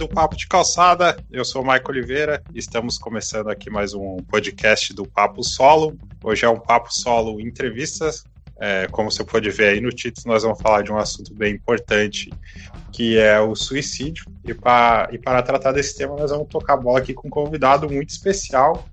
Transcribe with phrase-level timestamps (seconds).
[0.00, 1.14] do Papo de Calçada.
[1.30, 2.42] Eu sou o Maico Oliveira.
[2.54, 5.94] Estamos começando aqui mais um podcast do Papo Solo.
[6.24, 8.24] Hoje é um Papo Solo entrevistas.
[8.58, 11.54] É, como você pode ver aí no título, nós vamos falar de um assunto bem
[11.54, 12.30] importante,
[12.90, 14.24] que é o suicídio.
[14.42, 17.30] E, pra, e para tratar desse tema, nós vamos tocar a bola aqui com um
[17.30, 18.86] convidado muito especial,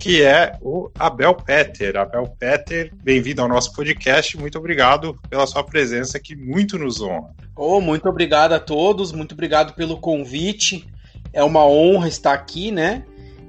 [0.00, 1.94] que é o Abel Peter.
[1.98, 4.34] Abel Peter, bem-vindo ao nosso podcast.
[4.38, 7.34] Muito obrigado pela sua presença, que muito nos honra.
[7.54, 10.88] Oh, muito obrigado a todos, muito obrigado pelo convite.
[11.34, 13.04] É uma honra estar aqui, né?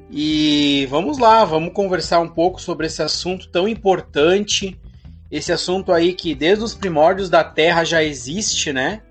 [0.09, 4.77] E vamos lá, vamos conversar um pouco sobre esse assunto tão importante.
[5.31, 9.03] Esse assunto aí que desde os primórdios da Terra já existe, né?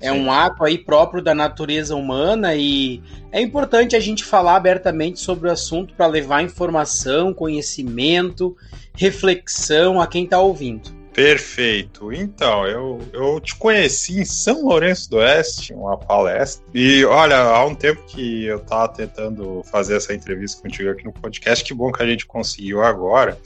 [0.00, 5.20] É um ato aí próprio da natureza humana e é importante a gente falar abertamente
[5.20, 8.56] sobre o assunto para levar informação, conhecimento,
[8.94, 11.00] reflexão a quem está ouvindo.
[11.12, 12.12] Perfeito.
[12.12, 16.64] Então, eu, eu te conheci em São Lourenço do Oeste, uma palestra.
[16.72, 21.12] E olha, há um tempo que eu estava tentando fazer essa entrevista contigo aqui no
[21.12, 21.64] podcast.
[21.64, 23.36] Que bom que a gente conseguiu agora.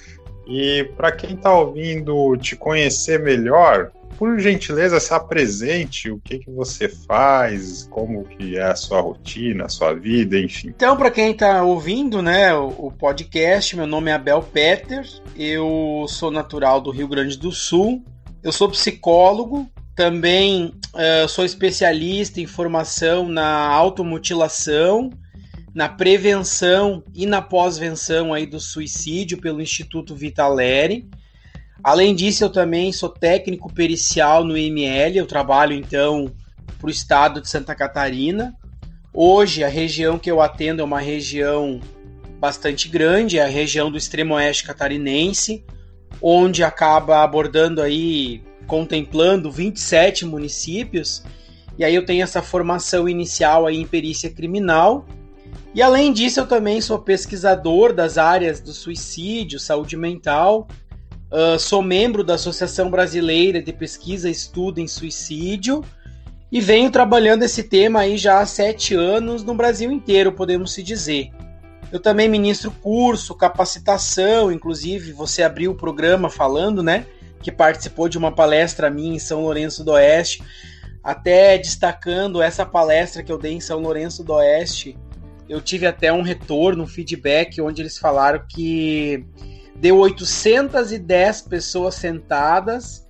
[0.46, 6.50] E para quem está ouvindo te conhecer melhor, por gentileza, se apresente, o que, que
[6.50, 10.68] você faz, como que é a sua rotina, a sua vida, enfim.
[10.68, 16.30] Então, para quem está ouvindo, né, o, podcast, meu nome é Abel Peter, eu sou
[16.30, 18.04] natural do Rio Grande do Sul,
[18.42, 25.10] eu sou psicólogo, também uh, sou especialista em formação na automutilação,
[25.74, 31.08] na prevenção e na pós-venção aí do suicídio pelo Instituto Vitaleri.
[31.84, 36.32] Além disso, eu também sou técnico pericial no IML, eu trabalho então
[36.78, 38.56] para o estado de Santa Catarina.
[39.12, 41.78] Hoje, a região que eu atendo é uma região
[42.40, 45.62] bastante grande, é a região do extremo oeste catarinense,
[46.22, 51.22] onde acaba abordando aí, contemplando 27 municípios.
[51.76, 55.04] E aí eu tenho essa formação inicial aí em perícia criminal.
[55.74, 60.66] E além disso, eu também sou pesquisador das áreas do suicídio, saúde mental
[61.34, 65.84] Uh, sou membro da Associação Brasileira de Pesquisa e Estudo em Suicídio
[66.52, 70.80] e venho trabalhando esse tema aí já há sete anos no Brasil inteiro, podemos se
[70.80, 71.32] dizer.
[71.90, 77.04] Eu também ministro curso, capacitação, inclusive você abriu o programa falando, né,
[77.42, 80.40] que participou de uma palestra minha em São Lourenço do Oeste,
[81.02, 84.96] até destacando essa palestra que eu dei em São Lourenço do Oeste.
[85.48, 89.26] Eu tive até um retorno, um feedback, onde eles falaram que
[89.76, 93.04] deu 810 pessoas sentadas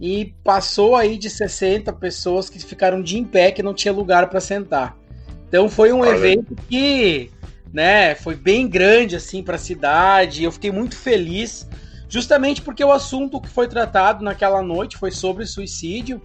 [0.00, 4.28] e passou aí de 60 pessoas que ficaram de em pé que não tinha lugar
[4.28, 4.96] para sentar.
[5.48, 6.10] Então foi um Olha.
[6.10, 7.30] evento que,
[7.72, 10.44] né, foi bem grande assim para a cidade.
[10.44, 11.68] Eu fiquei muito feliz,
[12.08, 16.22] justamente porque o assunto que foi tratado naquela noite foi sobre suicídio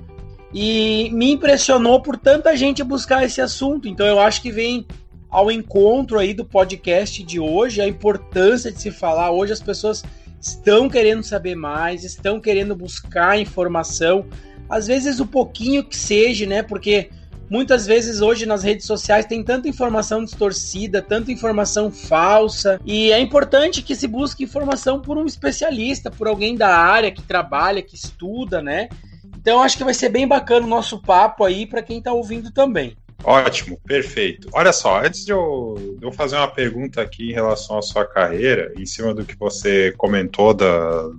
[0.53, 3.89] e me impressionou por tanta gente buscar esse assunto.
[3.89, 4.87] Então eu acho que vem
[5.29, 9.31] ao encontro aí do podcast de hoje, a importância de se falar.
[9.31, 10.03] Hoje as pessoas
[10.39, 14.25] estão querendo saber mais, estão querendo buscar informação,
[14.69, 16.61] às vezes o pouquinho que seja, né?
[16.61, 17.09] Porque
[17.49, 23.19] muitas vezes hoje nas redes sociais tem tanta informação distorcida, tanta informação falsa, e é
[23.19, 27.95] importante que se busque informação por um especialista, por alguém da área que trabalha, que
[27.95, 28.89] estuda, né?
[29.37, 32.51] Então acho que vai ser bem bacana o nosso papo aí para quem está ouvindo
[32.51, 32.95] também.
[33.23, 34.47] Ótimo, perfeito.
[34.53, 38.05] Olha só, antes de eu, de eu, fazer uma pergunta aqui em relação à sua
[38.05, 41.09] carreira, em cima do que você comentou da,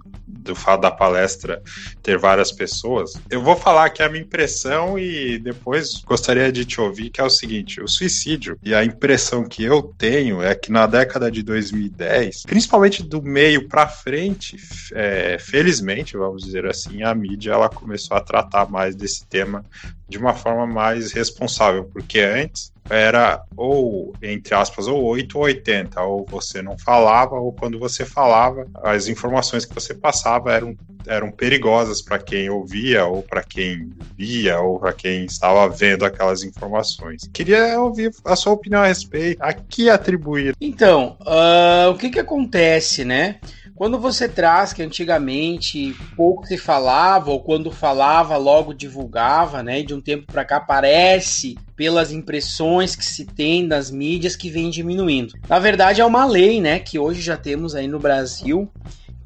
[0.46, 1.60] do fato da palestra
[2.02, 6.80] ter várias pessoas, eu vou falar aqui a minha impressão e depois gostaria de te
[6.80, 10.70] ouvir, que é o seguinte: o suicídio e a impressão que eu tenho é que
[10.70, 14.56] na década de 2010, principalmente do meio para frente,
[14.92, 19.64] é, felizmente, vamos dizer assim, a mídia ela começou a tratar mais desse tema
[20.08, 26.00] de uma forma mais responsável, porque antes era ou, entre aspas, ou 8 ou 80,
[26.02, 30.76] ou você não falava, ou quando você falava, as informações que você passava eram,
[31.06, 36.42] eram perigosas para quem ouvia, ou para quem via, ou para quem estava vendo aquelas
[36.42, 37.28] informações.
[37.32, 40.54] Queria ouvir a sua opinião a respeito, a que atribuir.
[40.60, 43.40] Então, uh, o que que acontece, né?
[43.76, 49.82] Quando você traz que antigamente pouco se falava, ou quando falava, logo divulgava, né?
[49.82, 54.70] De um tempo para cá parece, pelas impressões que se tem das mídias, que vem
[54.70, 55.34] diminuindo.
[55.46, 56.78] Na verdade, é uma lei, né?
[56.78, 58.72] Que hoje já temos aí no Brasil.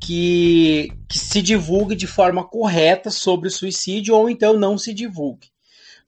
[0.03, 5.49] Que, que se divulgue de forma correta sobre o suicídio ou então não se divulgue.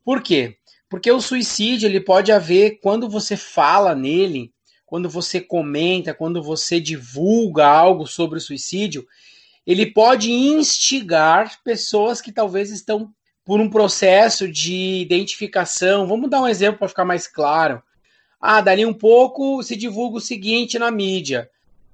[0.02, 0.56] Por quê?
[0.88, 4.50] Porque o suicídio ele pode haver quando você fala nele,
[4.92, 9.08] quando você comenta, quando você divulga algo sobre o suicídio,
[9.66, 13.10] ele pode instigar pessoas que talvez estão
[13.42, 16.06] por um processo de identificação.
[16.06, 17.82] Vamos dar um exemplo para ficar mais claro.
[18.38, 21.48] Ah, dali um pouco se divulga o seguinte na mídia: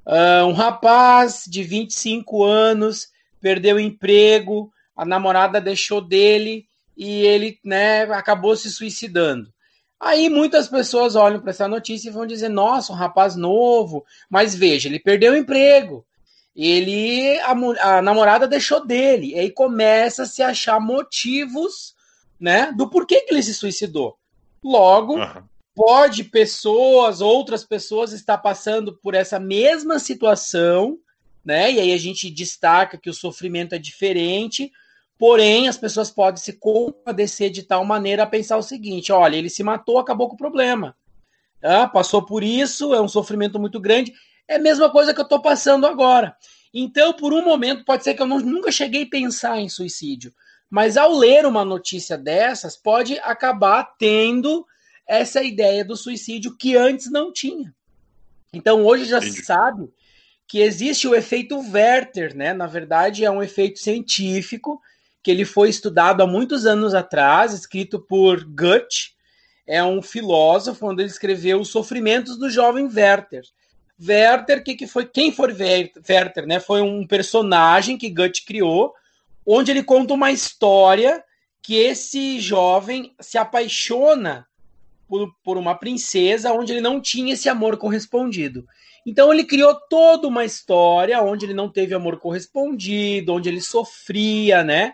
[0.04, 6.66] uh, um rapaz de 25 anos perdeu o emprego, a namorada deixou dele
[6.96, 9.52] e ele né, acabou se suicidando.
[10.00, 14.54] Aí muitas pessoas olham para essa notícia e vão dizer: nossa, um rapaz novo, mas
[14.54, 16.06] veja, ele perdeu o emprego.
[16.54, 19.32] Ele a, a namorada deixou dele.
[19.32, 21.94] E aí começa a se achar motivos,
[22.38, 24.16] né, do porquê que ele se suicidou.
[24.62, 25.42] Logo, uhum.
[25.74, 30.98] pode pessoas, outras pessoas estar passando por essa mesma situação,
[31.44, 31.72] né?
[31.72, 34.70] E aí a gente destaca que o sofrimento é diferente,
[35.18, 39.50] Porém, as pessoas podem se compadecer de tal maneira a pensar o seguinte: olha, ele
[39.50, 40.96] se matou, acabou com o problema.
[41.60, 44.12] Ah, passou por isso, é um sofrimento muito grande.
[44.46, 46.36] É a mesma coisa que eu estou passando agora.
[46.72, 50.32] Então, por um momento, pode ser que eu não, nunca cheguei a pensar em suicídio.
[50.70, 54.64] Mas ao ler uma notícia dessas, pode acabar tendo
[55.06, 57.74] essa ideia do suicídio que antes não tinha.
[58.52, 59.90] Então, hoje já se sabe
[60.46, 62.52] que existe o efeito Werther, né?
[62.52, 64.80] Na verdade, é um efeito científico
[65.22, 69.16] que ele foi estudado há muitos anos atrás, escrito por Goethe,
[69.66, 73.42] é um filósofo, onde ele escreveu Os Sofrimentos do Jovem Werther.
[74.00, 76.60] Werther, que, que foi quem foi Werther, né?
[76.60, 78.94] Foi um personagem que Goethe criou,
[79.44, 81.22] onde ele conta uma história
[81.60, 84.46] que esse jovem se apaixona
[85.08, 88.66] por, por uma princesa onde ele não tinha esse amor correspondido.
[89.08, 94.62] Então ele criou toda uma história onde ele não teve amor correspondido, onde ele sofria,
[94.62, 94.92] né?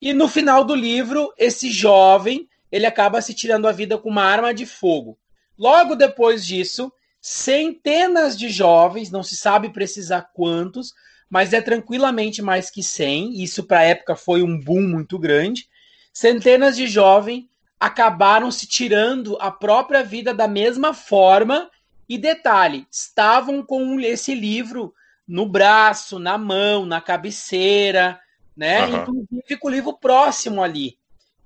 [0.00, 4.22] E no final do livro, esse jovem, ele acaba se tirando a vida com uma
[4.22, 5.18] arma de fogo.
[5.58, 10.92] Logo depois disso, centenas de jovens, não se sabe precisar quantos,
[11.28, 13.42] mas é tranquilamente mais que 100.
[13.42, 15.66] Isso para a época foi um boom muito grande.
[16.12, 17.46] Centenas de jovens
[17.80, 21.68] acabaram se tirando a própria vida da mesma forma.
[22.08, 24.94] E detalhe, estavam com esse livro
[25.26, 28.20] no braço, na mão, na cabeceira,
[28.56, 28.86] né?
[28.86, 29.00] Uhum.
[29.00, 30.96] Inclusive com o livro próximo ali,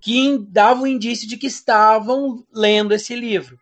[0.00, 3.58] que dava um indício de que estavam lendo esse livro.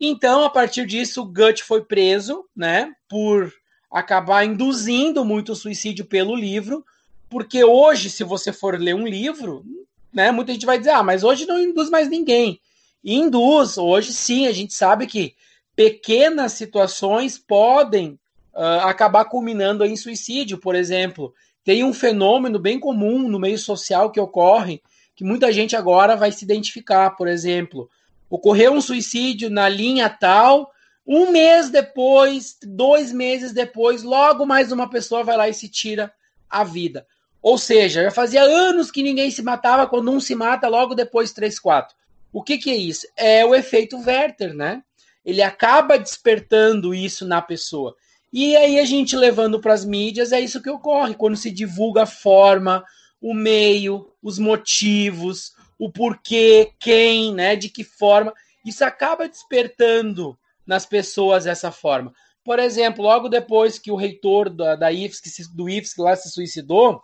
[0.00, 2.92] Então, a partir disso, o Gut foi preso, né?
[3.08, 3.52] Por
[3.90, 6.84] acabar induzindo muito o suicídio pelo livro,
[7.28, 9.64] porque hoje, se você for ler um livro,
[10.12, 10.30] né?
[10.30, 12.60] Muita gente vai dizer, ah, mas hoje não induz mais ninguém.
[13.04, 15.34] E induz, hoje sim, a gente sabe que
[15.78, 18.18] pequenas situações podem
[18.52, 21.32] uh, acabar culminando em suicídio, por exemplo
[21.62, 24.82] tem um fenômeno bem comum no meio social que ocorre,
[25.14, 27.10] que muita gente agora vai se identificar.
[27.10, 27.90] Por exemplo,
[28.30, 30.72] ocorreu um suicídio na linha tal,
[31.06, 36.10] um mês depois, dois meses depois, logo mais uma pessoa vai lá e se tira
[36.48, 37.06] a vida.
[37.42, 41.34] Ou seja, já fazia anos que ninguém se matava, quando um se mata, logo depois,
[41.34, 41.94] três, quatro.
[42.32, 43.06] O que, que é isso?
[43.14, 44.82] É o efeito Werther, né?
[45.28, 47.94] Ele acaba despertando isso na pessoa.
[48.32, 52.04] E aí a gente levando para as mídias, é isso que ocorre quando se divulga
[52.04, 52.82] a forma,
[53.20, 58.32] o meio, os motivos, o porquê, quem, né, de que forma.
[58.64, 60.34] Isso acaba despertando
[60.66, 62.10] nas pessoas essa forma.
[62.42, 67.02] Por exemplo, logo depois que o reitor da, da IFSC, do IFSC lá se suicidou,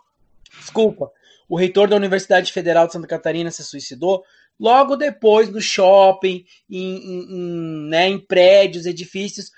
[0.59, 1.11] desculpa,
[1.47, 4.23] o reitor da Universidade Federal de Santa Catarina se suicidou,
[4.59, 9.51] logo depois no shopping, em, em, né, em prédios, edifícios,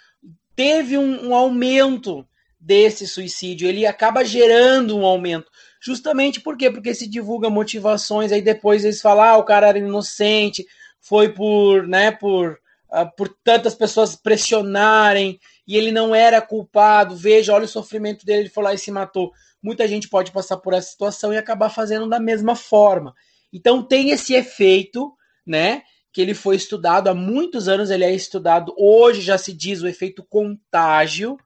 [0.55, 2.27] teve um, um aumento
[2.59, 5.49] desse suicídio, ele acaba gerando um aumento.
[5.79, 6.71] Justamente por quê?
[6.71, 10.65] Porque se divulga motivações, aí depois eles falam, ah, o cara era inocente,
[10.99, 12.59] foi por, né, por,
[12.91, 18.41] uh, por tantas pessoas pressionarem, e ele não era culpado, veja, olha o sofrimento dele,
[18.41, 19.31] ele foi lá e se matou.
[19.61, 23.13] Muita gente pode passar por essa situação e acabar fazendo da mesma forma.
[23.57, 25.11] Então tem esse efeito,
[25.43, 25.81] né,
[26.13, 29.87] que ele foi estudado há muitos anos, ele é estudado hoje, já se diz o
[29.87, 31.37] efeito contágio,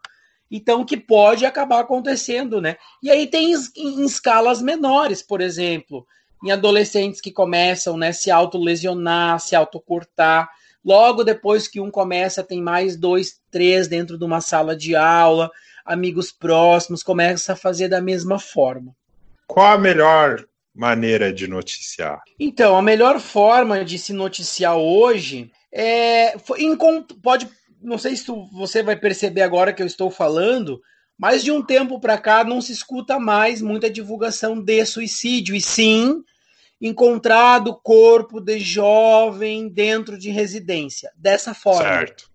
[0.50, 2.76] então que pode acabar acontecendo, né?
[3.02, 6.06] E aí tem em, escalas menores, por exemplo,
[6.44, 10.50] em adolescentes que começam, né, se autolesionar, se autocortar,
[10.84, 15.50] logo depois que um começa, tem mais dois, três dentro de uma sala de aula,
[15.86, 18.94] amigos próximos, começa a fazer da mesma forma.
[19.48, 22.22] Qual a melhor maneira de noticiar?
[22.40, 26.36] Então, a melhor forma de se noticiar hoje é.
[27.22, 27.50] Pode.
[27.82, 30.82] Não sei se tu, você vai perceber agora que eu estou falando,
[31.18, 35.62] mas de um tempo para cá não se escuta mais muita divulgação de suicídio, e
[35.62, 36.24] sim
[36.82, 41.12] encontrado corpo de jovem dentro de residência.
[41.16, 41.84] Dessa forma.
[41.84, 42.30] Certo.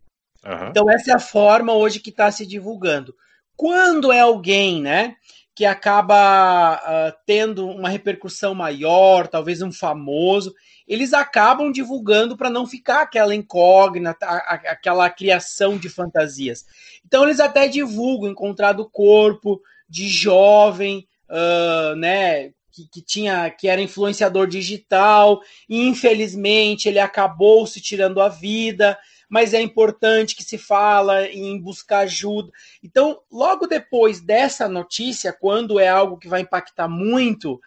[0.45, 0.69] Uhum.
[0.69, 3.15] Então, essa é a forma hoje que está se divulgando.
[3.57, 5.17] Quando é alguém, né?
[5.57, 10.55] Que acaba uh, tendo uma repercussão maior, talvez um famoso,
[10.87, 16.67] eles acabam divulgando para não ficar aquela incógnita, aquela criação de fantasias.
[17.07, 19.59] Então eles até divulgam encontrado corpo
[19.89, 27.67] de jovem, uh, né, que, que, tinha, que era influenciador digital, e infelizmente ele acabou
[27.67, 32.51] se tirando a vida, mas é importante que se fala em buscar ajuda.
[32.83, 37.61] Então, logo depois dessa notícia, quando é algo que vai impactar muito,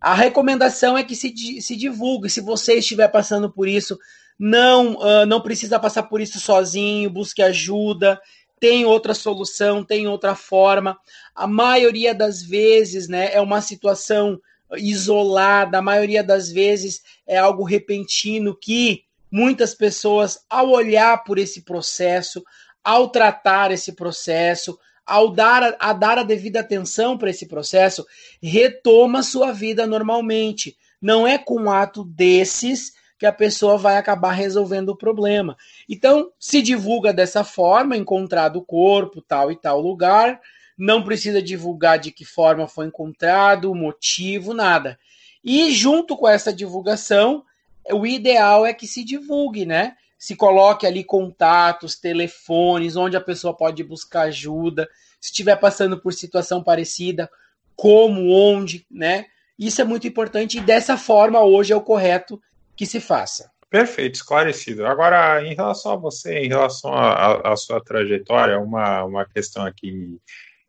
[0.00, 2.30] a recomendação é que se, se divulgue.
[2.30, 3.98] Se você estiver passando por isso,
[4.38, 8.20] não, uh, não precisa passar por isso sozinho, busque ajuda,
[8.58, 10.96] tem outra solução, tem outra forma.
[11.34, 14.40] A maioria das vezes né, é uma situação
[14.76, 21.62] isolada, a maioria das vezes é algo repentino que muitas pessoas, ao olhar por esse
[21.62, 22.44] processo,
[22.84, 28.06] ao tratar esse processo, ao dar a, dar a devida atenção para esse processo,
[28.42, 30.76] retoma sua vida normalmente.
[31.00, 35.56] Não é com um ato desses que a pessoa vai acabar resolvendo o problema.
[35.88, 40.40] Então, se divulga dessa forma, encontrado o corpo, tal e tal lugar,
[40.76, 44.98] não precisa divulgar de que forma foi encontrado, o motivo, nada.
[45.44, 47.44] E junto com essa divulgação,
[47.90, 49.96] o ideal é que se divulgue, né?
[50.22, 54.88] se coloque ali contatos, telefones, onde a pessoa pode buscar ajuda,
[55.20, 57.28] se estiver passando por situação parecida,
[57.74, 59.26] como, onde, né?
[59.58, 62.40] Isso é muito importante e dessa forma hoje é o correto
[62.76, 63.50] que se faça.
[63.68, 64.86] Perfeito, esclarecido.
[64.86, 70.20] Agora, em relação a você, em relação à sua trajetória, uma, uma questão aqui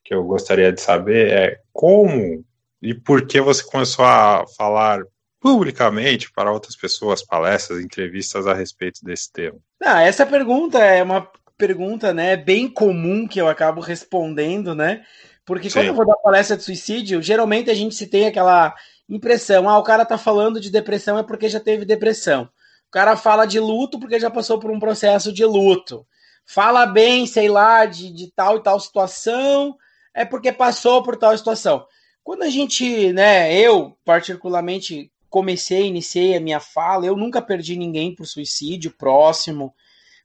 [0.04, 2.44] que eu gostaria de saber é como
[2.82, 5.04] e por que você começou a falar
[5.44, 9.58] publicamente para outras pessoas, palestras, entrevistas a respeito desse tema?
[9.84, 15.04] Ah, essa pergunta é uma pergunta, né, bem comum que eu acabo respondendo, né?
[15.46, 15.80] Porque Sim.
[15.80, 18.74] quando eu vou dar palestra de suicídio, geralmente a gente se tem aquela
[19.10, 22.44] impressão, ah, o cara tá falando de depressão é porque já teve depressão.
[22.88, 26.08] O cara fala de luto porque já passou por um processo de luto.
[26.46, 29.76] Fala bem, sei lá, de, de tal e tal situação,
[30.14, 31.86] é porque passou por tal situação.
[32.24, 38.14] Quando a gente, né, eu particularmente comecei, iniciei a minha fala, eu nunca perdi ninguém
[38.14, 39.74] por suicídio próximo,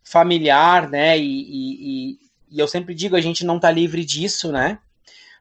[0.04, 1.18] familiar, né?
[1.18, 2.18] E, e,
[2.50, 4.78] e eu sempre digo, a gente não tá livre disso, né?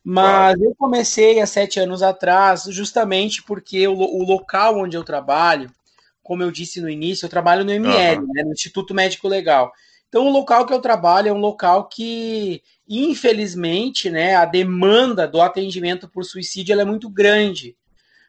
[0.01, 0.63] Mas claro.
[0.63, 5.69] eu comecei há sete anos atrás, justamente porque o, o, local onde eu trabalho,
[6.23, 8.27] como eu disse no início, eu trabalho no ML, uhum.
[8.33, 9.69] né, no Instituto Médico Legal.
[10.07, 15.41] Então, o local que eu trabalho é um local que, infelizmente, né, a demanda do
[15.41, 17.75] atendimento por suicídio é muito grande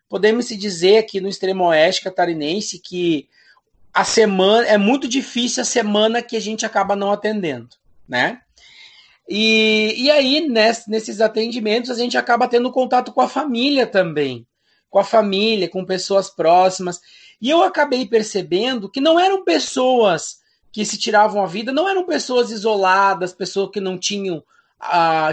[0.09, 3.29] podemos se dizer aqui no extremo oeste catarinense que
[3.93, 7.69] a semana é muito difícil a semana que a gente acaba não atendendo,
[8.09, 8.41] né?
[9.29, 14.47] E, e aí, nesses atendimentos, a gente acaba tendo contato com a família também,
[14.88, 17.00] com a família, com pessoas próximas.
[17.41, 20.38] E eu acabei percebendo que não eram pessoas
[20.73, 24.43] que se tiravam a vida, não eram pessoas isoladas, pessoas que não tinham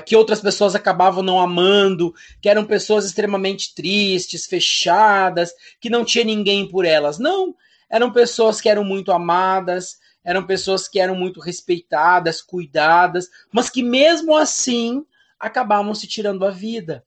[0.06, 6.24] que outras pessoas acabavam não amando, que eram pessoas extremamente tristes, fechadas, que não tinha
[6.24, 7.20] ninguém por elas.
[7.20, 7.56] Não,
[7.90, 13.84] eram pessoas que eram muito amadas, eram pessoas que eram muito respeitadas, cuidadas, mas que
[13.84, 15.06] mesmo assim
[15.40, 17.04] acabavam se tirando a vida.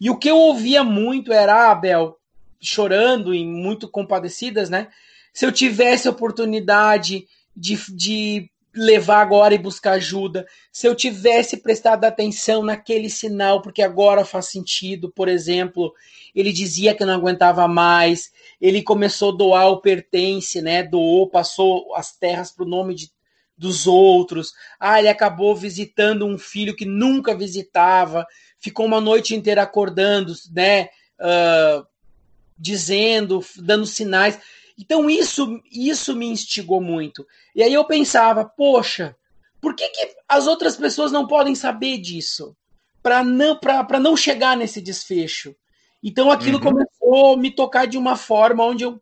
[0.00, 2.18] E o que eu ouvia muito era a ah, Abel
[2.60, 4.88] chorando e muito compadecidas, né?
[5.32, 7.26] Se eu tivesse oportunidade
[7.56, 13.82] de, de levar agora e buscar ajuda, se eu tivesse prestado atenção naquele sinal, porque
[13.82, 15.92] agora faz sentido, por exemplo,
[16.34, 18.30] ele dizia que não aguentava mais,
[18.60, 20.82] ele começou a doar o pertence, né?
[20.82, 23.10] Doou, passou as terras para o nome de,
[23.56, 24.52] dos outros.
[24.78, 28.24] Ah, ele acabou visitando um filho que nunca visitava,
[28.60, 30.88] ficou uma noite inteira acordando, né?
[31.18, 31.84] Uh,
[32.56, 34.38] dizendo, dando sinais.
[34.78, 37.26] Então isso, isso me instigou muito.
[37.54, 39.16] E aí eu pensava, poxa,
[39.60, 42.56] por que, que as outras pessoas não podem saber disso?
[43.02, 43.58] Para não,
[44.00, 45.54] não chegar nesse desfecho.
[46.02, 46.64] Então aquilo uhum.
[46.64, 49.00] começou a me tocar de uma forma onde eu,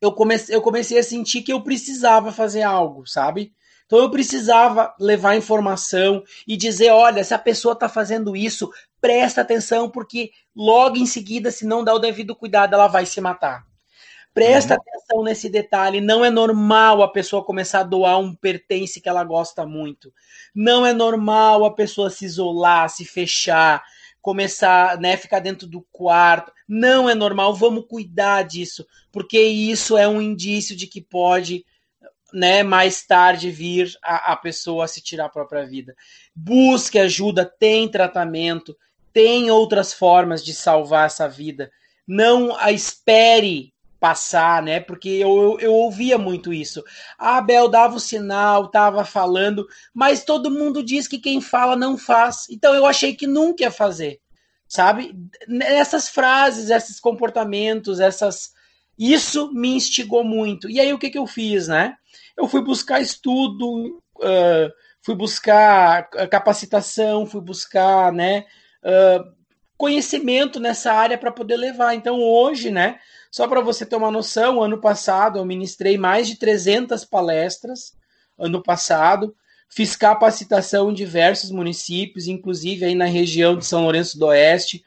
[0.00, 3.52] eu, comecei, eu comecei a sentir que eu precisava fazer algo, sabe?
[3.86, 9.40] Então eu precisava levar informação e dizer: olha, se a pessoa está fazendo isso, presta
[9.40, 13.69] atenção, porque logo em seguida, se não dá o devido cuidado, ela vai se matar.
[14.32, 14.80] Presta uhum.
[14.80, 16.00] atenção nesse detalhe.
[16.00, 20.12] Não é normal a pessoa começar a doar um pertence que ela gosta muito.
[20.54, 23.82] Não é normal a pessoa se isolar, se fechar,
[24.22, 26.52] começar, né, ficar dentro do quarto.
[26.68, 27.54] Não é normal.
[27.54, 31.64] Vamos cuidar disso, porque isso é um indício de que pode,
[32.32, 35.94] né, mais tarde vir a, a pessoa a se tirar a própria vida.
[36.34, 38.76] Busque ajuda, tem tratamento
[39.12, 41.70] tem outras formas de salvar essa vida.
[42.06, 44.80] Não a espere passar, né?
[44.80, 46.82] Porque eu, eu, eu, ouvia muito isso.
[47.18, 51.98] A Abel dava o sinal, tava falando, mas todo mundo diz que quem fala não
[51.98, 52.46] faz.
[52.50, 54.18] Então eu achei que nunca ia fazer,
[54.66, 55.14] sabe?
[55.62, 58.52] Essas frases, esses comportamentos, essas.
[58.98, 60.68] Isso me instigou muito.
[60.68, 61.94] E aí o que, que eu fiz, né?
[62.36, 68.46] Eu fui buscar estudo, uh, fui buscar capacitação, fui buscar, né?
[68.82, 69.40] Uh,
[69.76, 71.94] conhecimento nessa área para poder levar.
[71.94, 72.98] Então hoje, né?
[73.30, 77.94] Só para você ter uma noção, ano passado eu ministrei mais de 300 palestras,
[78.38, 79.34] ano passado,
[79.68, 84.84] fiz capacitação em diversos municípios, inclusive aí na região de São Lourenço do Oeste,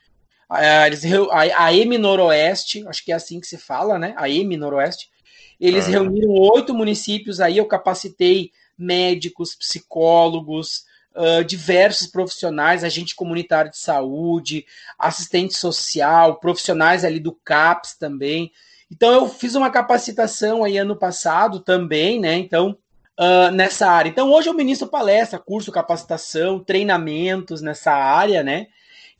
[0.49, 4.13] a EMI Noroeste, acho que é assim que se fala, né?
[4.17, 5.09] A EMI Noroeste.
[5.59, 10.83] Eles reuniram oito municípios aí, eu capacitei médicos, psicólogos,
[11.15, 14.65] uh, diversos profissionais, agente comunitário de saúde,
[14.97, 18.51] assistente social, profissionais ali do CAPS também.
[18.91, 22.35] Então eu fiz uma capacitação aí ano passado também, né?
[22.37, 22.77] Então,
[23.19, 24.09] uh, nessa área.
[24.09, 28.67] Então hoje eu ministro palestra, curso, capacitação, treinamentos nessa área, né?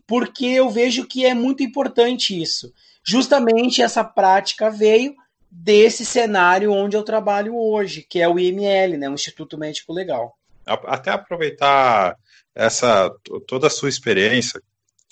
[0.06, 2.74] Porque eu vejo que é muito importante isso.
[3.04, 5.16] Justamente essa prática veio
[5.50, 10.36] desse cenário onde eu trabalho hoje, que é o IML, né, o Instituto Médico Legal
[10.66, 12.16] até aproveitar
[12.56, 13.12] essa
[13.48, 14.62] toda a sua experiência,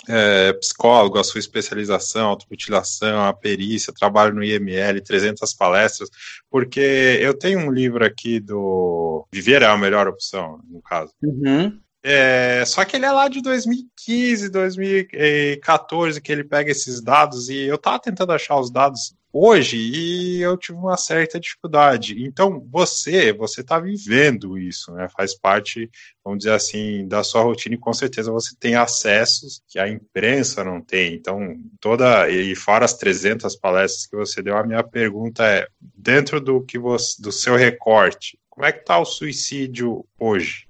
[0.08, 6.10] é, psicólogo, a sua especialização, automutilação, a perícia, trabalho no IML, 300 palestras,
[6.50, 6.80] porque
[7.22, 11.14] eu tenho um livro aqui do Viver é a melhor opção, no caso.
[11.22, 11.80] Uhum.
[12.04, 17.58] É, só que ele é lá de 2015, 2014 que ele pega esses dados e
[17.58, 22.24] eu tava tentando achar os dados hoje e eu tive uma certa dificuldade.
[22.24, 25.08] Então, você, você está vivendo isso, né?
[25.10, 25.90] Faz parte,
[26.24, 30.64] vamos dizer assim, da sua rotina e com certeza você tem acessos que a imprensa
[30.64, 31.14] não tem.
[31.14, 36.42] Então, toda e fora as 300 palestras que você deu, a minha pergunta é, dentro
[36.42, 40.68] do que você, do seu recorte, como é que está o suicídio hoje?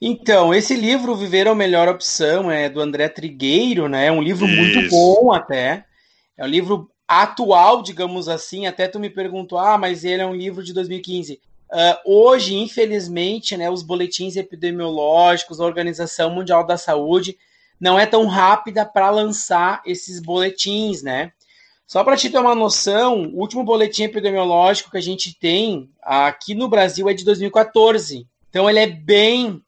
[0.00, 4.06] Então, esse livro Viver é a Melhor Opção é do André Trigueiro, né?
[4.06, 4.56] É um livro Isso.
[4.56, 5.84] muito bom até.
[6.38, 8.68] É um livro atual, digamos assim.
[8.68, 11.34] Até tu me perguntou, ah, mas ele é um livro de 2015.
[11.34, 11.38] Uh,
[11.72, 17.36] ah, hoje, infelizmente, né, os boletins epidemiológicos, a Organização Mundial da Saúde,
[17.80, 21.32] não é tão rápida para lançar esses boletins, né?
[21.84, 26.54] Só para te ter uma noção, o último boletim epidemiológico que a gente tem aqui
[26.54, 28.24] no Brasil é de 2014.
[28.48, 29.60] Então ele é bem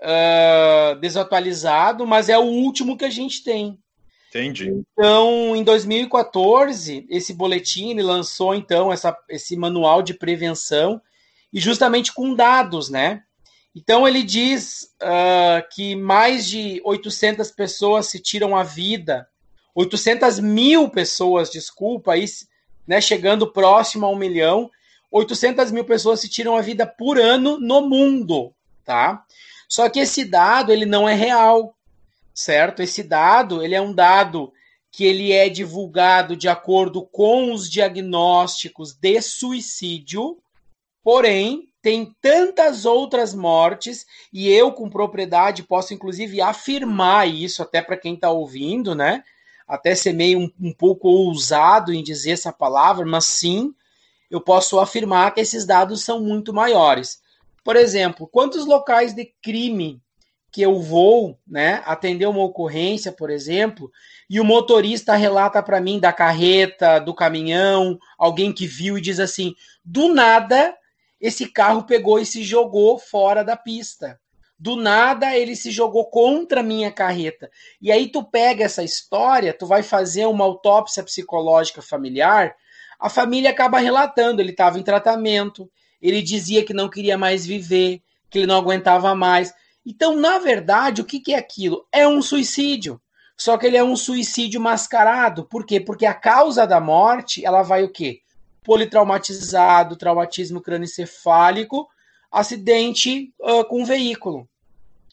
[0.00, 3.76] uh, desatualizado, mas é o último que a gente tem.
[4.34, 4.82] Entendi.
[4.92, 11.00] Então, em 2014, esse boletim ele lançou então essa, esse manual de prevenção
[11.52, 13.22] e justamente com dados, né?
[13.76, 19.28] Então ele diz uh, que mais de 800 pessoas se tiram a vida,
[19.72, 22.24] 800 mil pessoas, desculpa, aí,
[22.86, 24.68] né, chegando próximo a um milhão,
[25.12, 28.52] 800 mil pessoas se tiram a vida por ano no mundo,
[28.84, 29.24] tá?
[29.68, 31.74] Só que esse dado ele não é real,
[32.34, 32.82] certo?
[32.82, 34.52] Esse dado ele é um dado
[34.90, 40.38] que ele é divulgado de acordo com os diagnósticos de suicídio,
[41.02, 47.96] porém tem tantas outras mortes e eu com propriedade posso inclusive afirmar isso até para
[47.96, 49.22] quem está ouvindo, né?
[49.66, 53.74] Até ser meio um, um pouco ousado em dizer essa palavra, mas sim,
[54.30, 57.20] eu posso afirmar que esses dados são muito maiores.
[57.62, 60.00] Por exemplo, quantos locais de crime
[60.54, 63.90] que eu vou, né, atender uma ocorrência, por exemplo,
[64.30, 69.18] e o motorista relata para mim da carreta, do caminhão, alguém que viu e diz
[69.18, 69.52] assim:
[69.84, 70.72] "Do nada,
[71.20, 74.20] esse carro pegou e se jogou fora da pista.
[74.56, 77.50] Do nada ele se jogou contra a minha carreta.
[77.82, 82.54] E aí tu pega essa história, tu vai fazer uma autópsia psicológica familiar,
[83.00, 85.68] a família acaba relatando, ele estava em tratamento,
[86.00, 89.52] ele dizia que não queria mais viver, que ele não aguentava mais.
[89.84, 91.86] Então, na verdade, o que, que é aquilo?
[91.92, 93.00] É um suicídio.
[93.36, 95.44] Só que ele é um suicídio mascarado.
[95.44, 95.80] Por quê?
[95.80, 98.20] Porque a causa da morte, ela vai o quê?
[98.62, 101.88] Politraumatizado, traumatismo crânioencefálico,
[102.30, 104.48] acidente uh, com veículo.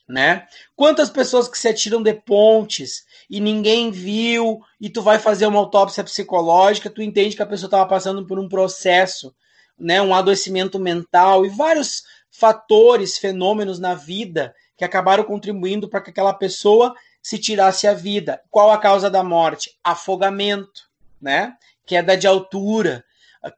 [0.08, 0.46] Né?
[0.76, 5.60] Quantas pessoas que se atiram de pontes e ninguém viu, e tu vai fazer uma
[5.60, 9.34] autópsia psicológica, tu entende que a pessoa estava passando por um processo
[9.82, 16.10] né, um adoecimento mental e vários fatores, fenômenos na vida que acabaram contribuindo para que
[16.10, 18.42] aquela pessoa se tirasse a vida.
[18.50, 19.78] Qual a causa da morte?
[19.84, 20.90] Afogamento,
[21.22, 21.56] né?
[21.86, 23.06] Queda de altura.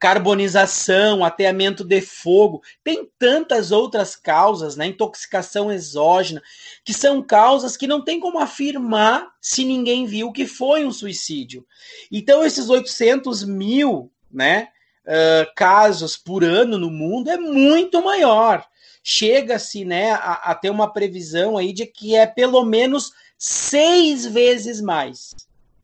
[0.00, 4.86] carbonização, ateamento de fogo, tem tantas outras causas, né?
[4.86, 6.42] Intoxicação exógena,
[6.82, 11.66] que são causas que não tem como afirmar se ninguém viu que foi um suicídio.
[12.10, 14.68] Então, esses 800 mil, né?
[15.06, 18.66] Uh, casos por ano no mundo é muito maior.
[19.02, 24.80] Chega-se né, a, a ter uma previsão aí de que é pelo menos seis vezes
[24.80, 25.34] mais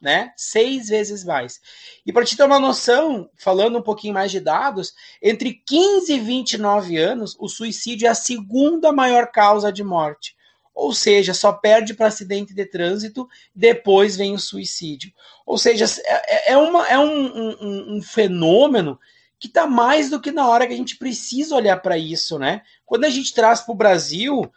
[0.01, 0.33] né?
[0.37, 1.61] Seis vezes mais.
[2.07, 6.19] E para te ter uma noção, falando um pouquinho mais de dados, entre 15 e
[6.19, 10.35] 29 anos, o suicídio é a segunda maior causa de morte.
[10.75, 15.13] Ou seja, só perde para acidente de trânsito, depois vem o suicídio.
[15.45, 18.99] Ou seja, é, é, uma, é um, um, um fenômeno
[19.39, 22.63] que está mais do que na hora que a gente precisa olhar para isso, né?
[22.85, 24.51] Quando a gente traz para o Brasil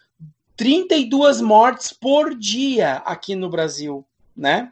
[0.56, 4.72] 32 mortes por dia aqui no Brasil, né?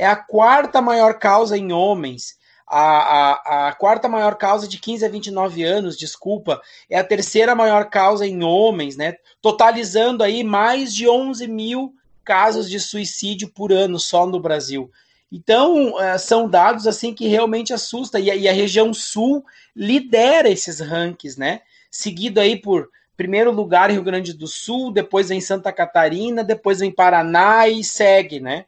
[0.00, 2.38] é a quarta maior causa em homens.
[2.72, 7.52] A, a, a, quarta maior causa de 15 a 29 anos, desculpa, é a terceira
[7.52, 9.16] maior causa em homens, né?
[9.42, 14.88] Totalizando aí mais de 11 mil casos de suicídio por ano só no Brasil.
[15.32, 18.20] Então, é, são dados assim que realmente assustam.
[18.20, 21.62] E, a região sul lidera esses rankings, né?
[21.90, 26.90] Seguido aí por primeiro lugar Rio Grande do Sul, depois vem Santa Catarina, depois vem
[26.90, 28.64] Paraná e segue, né?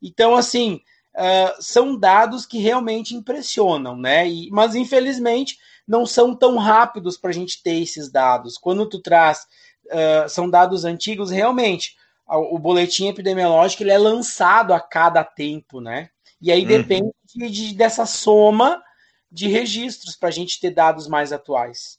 [0.00, 0.80] Então, assim,
[1.16, 4.28] uh, são dados que realmente impressionam, né?
[4.28, 8.58] E, mas, infelizmente, não são tão rápidos para a gente ter esses dados.
[8.58, 9.46] Quando tu traz,
[9.86, 11.96] uh, são dados antigos, realmente,
[12.28, 16.10] o boletim epidemiológico ele é lançado a cada tempo, né?
[16.40, 16.66] E aí uhum.
[16.66, 18.82] depende de, dessa soma
[19.30, 21.98] de registros para a gente ter dados mais atuais.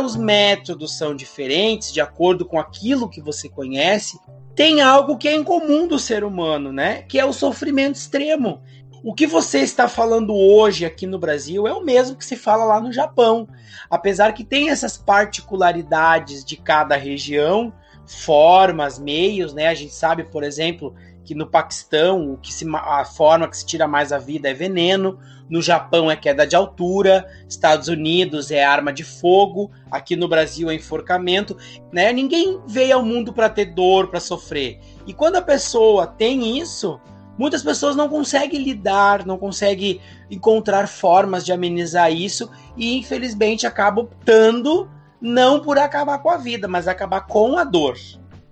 [0.00, 4.18] Os métodos são diferentes, de acordo com aquilo que você conhece,
[4.54, 7.02] tem algo que é em comum do ser humano, né?
[7.02, 8.60] Que é o sofrimento extremo.
[9.02, 12.64] O que você está falando hoje aqui no Brasil é o mesmo que se fala
[12.64, 13.48] lá no Japão.
[13.88, 17.72] Apesar que tem essas particularidades de cada região,
[18.04, 19.68] formas, meios, né?
[19.68, 23.64] A gente sabe, por exemplo, que no Paquistão o que se, a forma que se
[23.64, 25.18] tira mais a vida é veneno,
[25.50, 30.70] no Japão é queda de altura, Estados Unidos é arma de fogo, aqui no Brasil
[30.70, 31.56] é enforcamento,
[31.92, 32.12] né?
[32.12, 34.78] Ninguém veio ao mundo para ter dor, para sofrer.
[35.06, 37.00] E quando a pessoa tem isso,
[37.36, 44.04] muitas pessoas não conseguem lidar, não conseguem encontrar formas de amenizar isso e infelizmente acabam
[44.04, 44.88] optando
[45.20, 47.96] não por acabar com a vida, mas acabar com a dor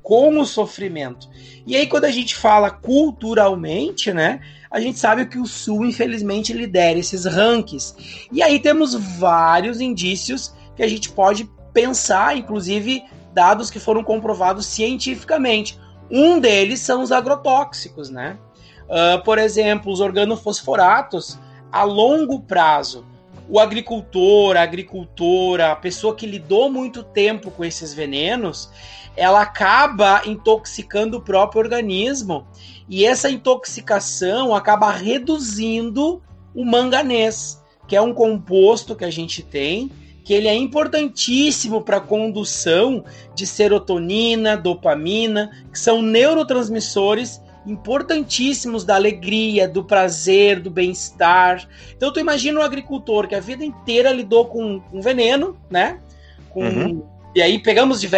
[0.09, 1.29] com o sofrimento.
[1.67, 4.41] E aí, quando a gente fala culturalmente, né?
[4.71, 8.27] A gente sabe que o Sul, infelizmente, lidera esses rankings.
[8.33, 14.65] E aí temos vários indícios que a gente pode pensar, inclusive dados que foram comprovados
[14.65, 15.79] cientificamente.
[16.11, 18.39] Um deles são os agrotóxicos, né?
[18.85, 21.39] Uh, por exemplo, os organofosforatos
[21.71, 23.05] a longo prazo.
[23.47, 28.71] O agricultor, a agricultora, a pessoa que lidou muito tempo com esses venenos,
[29.19, 32.47] ela acaba intoxicando o próprio organismo
[32.89, 36.23] e essa intoxicação acaba reduzindo
[36.55, 39.91] o manganês, que é um composto que a gente tem,
[40.23, 43.05] que ele é importantíssimo para a condução
[43.35, 51.69] de serotonina, dopamina, que são neurotransmissores importantíssimos da alegria, do prazer, do bem-estar.
[51.97, 55.99] Então tu imagina um agricultor que a vida inteira lidou com, com veneno, né?
[56.51, 58.09] Com uhum e aí pegamos de,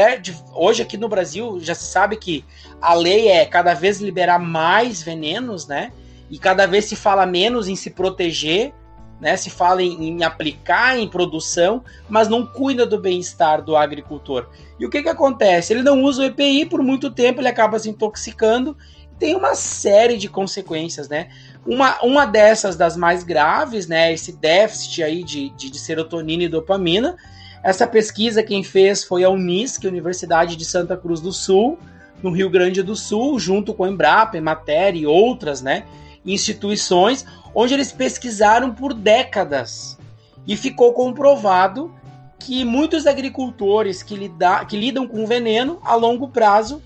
[0.55, 2.44] hoje aqui no Brasil já se sabe que
[2.81, 5.92] a lei é cada vez liberar mais venenos, né?
[6.31, 8.73] E cada vez se fala menos em se proteger,
[9.20, 9.37] né?
[9.37, 14.49] Se fala em, em aplicar em produção, mas não cuida do bem-estar do agricultor.
[14.79, 15.73] E o que que acontece?
[15.73, 18.77] Ele não usa o EPI por muito tempo, ele acaba se intoxicando.
[19.18, 21.29] Tem uma série de consequências, né?
[21.66, 24.12] Uma, uma dessas das mais graves, né?
[24.12, 27.16] Esse déficit aí de, de, de serotonina e dopamina
[27.62, 31.79] essa pesquisa quem fez foi a Unisc, Universidade de Santa Cruz do Sul,
[32.23, 35.85] no Rio Grande do Sul, junto com a Embrapa, Emater e outras né,
[36.25, 39.99] instituições, onde eles pesquisaram por décadas.
[40.46, 41.94] E ficou comprovado
[42.38, 46.83] que muitos agricultores que, lida, que lidam com veneno, a longo prazo,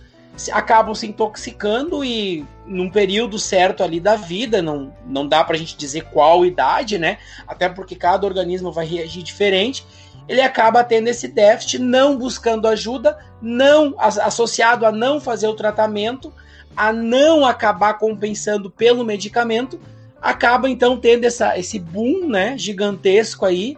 [0.52, 5.58] acabam se intoxicando e num período certo ali da vida, não, não dá para a
[5.58, 7.18] gente dizer qual idade, né?
[7.46, 9.84] Até porque cada organismo vai reagir diferente
[10.28, 16.32] ele acaba tendo esse déficit, não buscando ajuda, não associado a não fazer o tratamento,
[16.76, 19.78] a não acabar compensando pelo medicamento,
[20.20, 23.76] acaba então tendo essa, esse boom né, gigantesco aí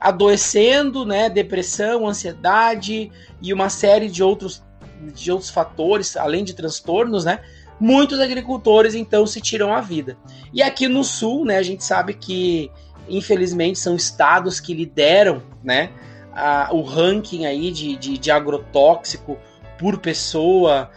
[0.00, 3.10] adoecendo, né, depressão, ansiedade
[3.42, 4.62] e uma série de outros,
[5.14, 7.40] de outros fatores, além de transtornos, né,
[7.78, 10.16] muitos agricultores então se tiram a vida.
[10.52, 12.70] E aqui no sul, né, a gente sabe que
[13.08, 15.90] infelizmente são estados que lideram, né,
[16.32, 19.38] a, o ranking aí de, de, de agrotóxico
[19.78, 20.90] por pessoa,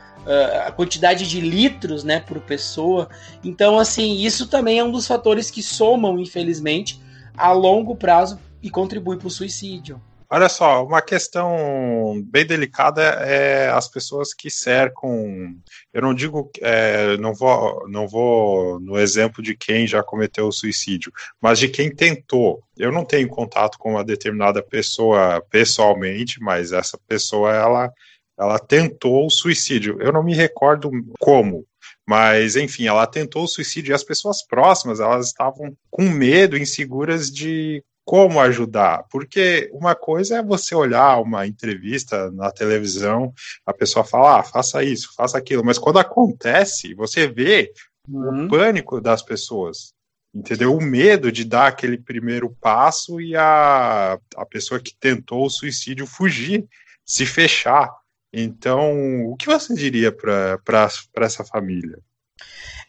[0.65, 3.09] a quantidade de litros, né, por pessoa.
[3.43, 7.01] Então, assim, isso também é um dos fatores que somam, infelizmente,
[7.35, 10.01] a longo prazo e contribui para o suicídio.
[10.33, 15.53] Olha só, uma questão bem delicada é as pessoas que cercam.
[15.93, 20.51] Eu não digo, é, não vou, não vou no exemplo de quem já cometeu o
[20.53, 22.63] suicídio, mas de quem tentou.
[22.77, 27.91] Eu não tenho contato com uma determinada pessoa pessoalmente, mas essa pessoa ela,
[28.39, 29.97] ela tentou o suicídio.
[29.99, 30.89] Eu não me recordo
[31.19, 31.65] como,
[32.07, 37.29] mas, enfim, ela tentou o suicídio e as pessoas próximas, elas estavam com medo, inseguras
[37.29, 43.33] de como ajudar, porque uma coisa é você olhar uma entrevista na televisão,
[43.65, 47.71] a pessoa fala, ah, faça isso, faça aquilo, mas quando acontece, você vê
[48.09, 48.45] uhum.
[48.45, 49.93] o pânico das pessoas,
[50.33, 50.75] entendeu?
[50.75, 56.07] O medo de dar aquele primeiro passo e a, a pessoa que tentou o suicídio
[56.07, 56.67] fugir,
[57.05, 57.89] se fechar.
[58.33, 61.99] Então, o que você diria para essa família?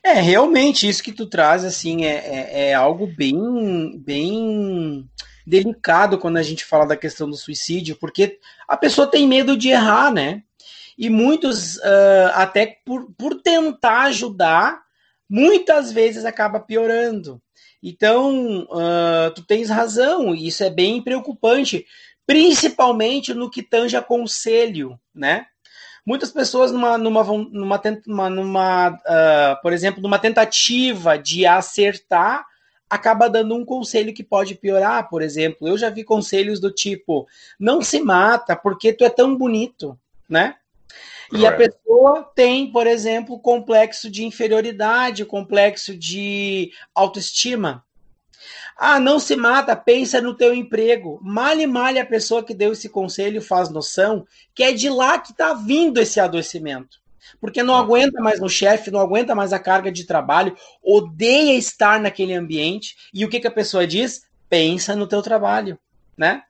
[0.05, 5.09] É, realmente, isso que tu traz, assim, é, é, é, algo bem, bem
[5.47, 9.69] delicado quando a gente fala da questão do suicídio, porque a pessoa tem medo de
[9.69, 10.43] errar, né?
[10.99, 14.83] E muitos, uh, até por, por tentar ajudar,
[15.29, 17.41] muitas vezes acaba piorando.
[17.83, 21.87] Então, uh, tu tens razão, isso é bem preocupante,
[22.27, 25.47] principalmente no que tange a conselho, né?
[26.05, 32.45] Muitas pessoas, numa, numa, numa, numa, numa uh, por exemplo, numa tentativa de acertar,
[32.91, 35.09] acaba dando um conselho que pode piorar.
[35.09, 37.27] Por exemplo, eu já vi conselhos do tipo:
[37.59, 40.57] não se mata porque tu é tão bonito, né?
[41.33, 47.83] E a pessoa tem, por exemplo, complexo de inferioridade, complexo de autoestima.
[48.76, 51.20] Ah, não se mata, pensa no teu emprego.
[51.22, 55.32] Male, male a pessoa que deu esse conselho faz noção que é de lá que
[55.32, 57.00] está vindo esse adoecimento.
[57.40, 62.00] Porque não aguenta mais no chefe, não aguenta mais a carga de trabalho, odeia estar
[62.00, 62.96] naquele ambiente.
[63.12, 64.22] E o que, que a pessoa diz?
[64.48, 65.78] Pensa no teu trabalho,
[66.16, 66.42] né?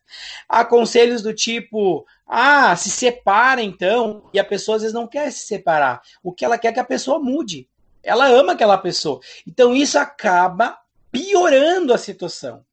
[0.48, 5.30] Há conselhos do tipo, ah, se separa então, e a pessoa às vezes não quer
[5.30, 6.02] se separar.
[6.22, 7.68] O que ela quer é que a pessoa mude.
[8.02, 9.20] Ela ama aquela pessoa.
[9.46, 10.78] Então isso acaba
[11.12, 12.64] piorando a situação.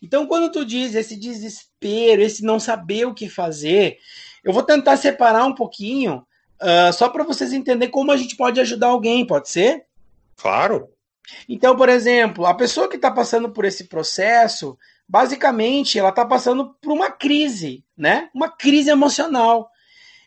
[0.00, 3.98] Então, quando tu diz esse desespero, esse não saber o que fazer,
[4.44, 6.24] eu vou tentar separar um pouquinho,
[6.60, 9.86] uh, só para vocês entenderem como a gente pode ajudar alguém, pode ser?
[10.36, 10.88] Claro.
[11.48, 14.78] Então, por exemplo, a pessoa que está passando por esse processo,
[15.08, 18.28] basicamente, ela está passando por uma crise, né?
[18.34, 19.70] Uma crise emocional.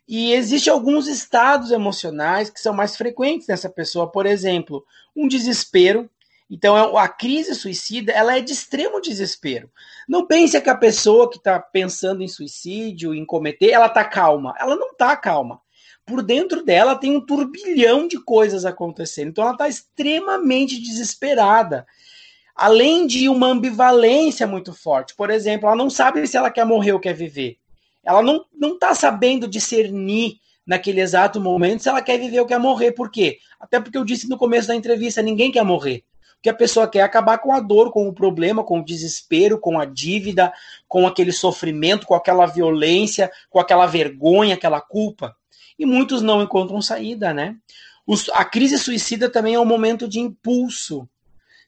[0.07, 4.83] E existem alguns estados emocionais que são mais frequentes nessa pessoa, por exemplo,
[5.15, 6.09] um desespero,
[6.49, 9.69] então, é a crise suicida ela é de extremo desespero.
[10.07, 14.55] Não pense que a pessoa que está pensando em suicídio, em cometer, ela está calma.
[14.57, 15.61] Ela não está calma.
[16.03, 19.29] Por dentro dela tem um turbilhão de coisas acontecendo.
[19.29, 21.85] Então, ela está extremamente desesperada.
[22.55, 25.15] Além de uma ambivalência muito forte.
[25.15, 27.57] Por exemplo, ela não sabe se ela quer morrer ou quer viver.
[28.03, 32.91] Ela não está sabendo discernir naquele exato momento se ela quer viver ou quer morrer.
[32.93, 33.37] Por quê?
[33.59, 36.03] Até porque eu disse no começo da entrevista: ninguém quer morrer
[36.41, 39.79] que a pessoa quer acabar com a dor, com o problema, com o desespero, com
[39.79, 40.53] a dívida,
[40.87, 45.35] com aquele sofrimento, com aquela violência, com aquela vergonha, aquela culpa.
[45.77, 47.55] E muitos não encontram saída, né?
[48.33, 51.07] a crise suicida também é um momento de impulso.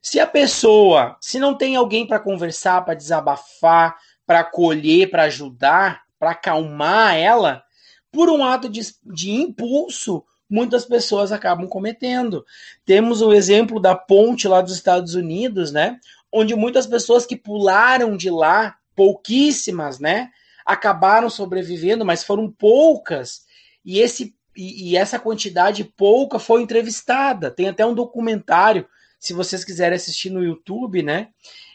[0.01, 6.01] Se a pessoa, se não tem alguém para conversar, para desabafar, para acolher, para ajudar,
[6.17, 7.63] para acalmar ela,
[8.11, 12.45] por um ato de, de impulso, muitas pessoas acabam cometendo.
[12.85, 15.97] Temos o exemplo da ponte lá dos Estados Unidos, né?
[16.29, 20.29] Onde muitas pessoas que pularam de lá, pouquíssimas, né?
[20.65, 23.45] Acabaram sobrevivendo, mas foram poucas.
[23.85, 27.49] E, esse, e, e essa quantidade pouca foi entrevistada.
[27.49, 28.85] Tem até um documentário,
[29.17, 31.29] se vocês quiserem assistir no YouTube, né?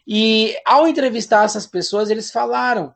[0.06, 2.94] E ao entrevistar essas pessoas, eles falaram: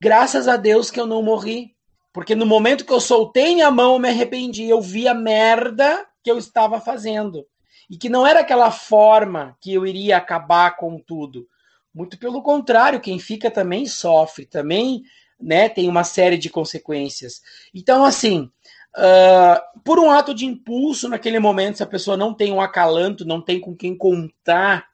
[0.00, 1.74] graças a Deus que eu não morri,
[2.12, 4.68] porque no momento que eu soltei minha mão, eu me arrependi.
[4.68, 7.46] Eu vi a merda que eu estava fazendo.
[7.88, 11.48] E que não era aquela forma que eu iria acabar com tudo.
[11.94, 15.02] Muito pelo contrário, quem fica também sofre, também
[15.40, 17.42] né, tem uma série de consequências.
[17.74, 18.50] Então, assim,
[18.96, 23.24] uh, por um ato de impulso naquele momento, se a pessoa não tem um acalanto,
[23.24, 24.86] não tem com quem contar,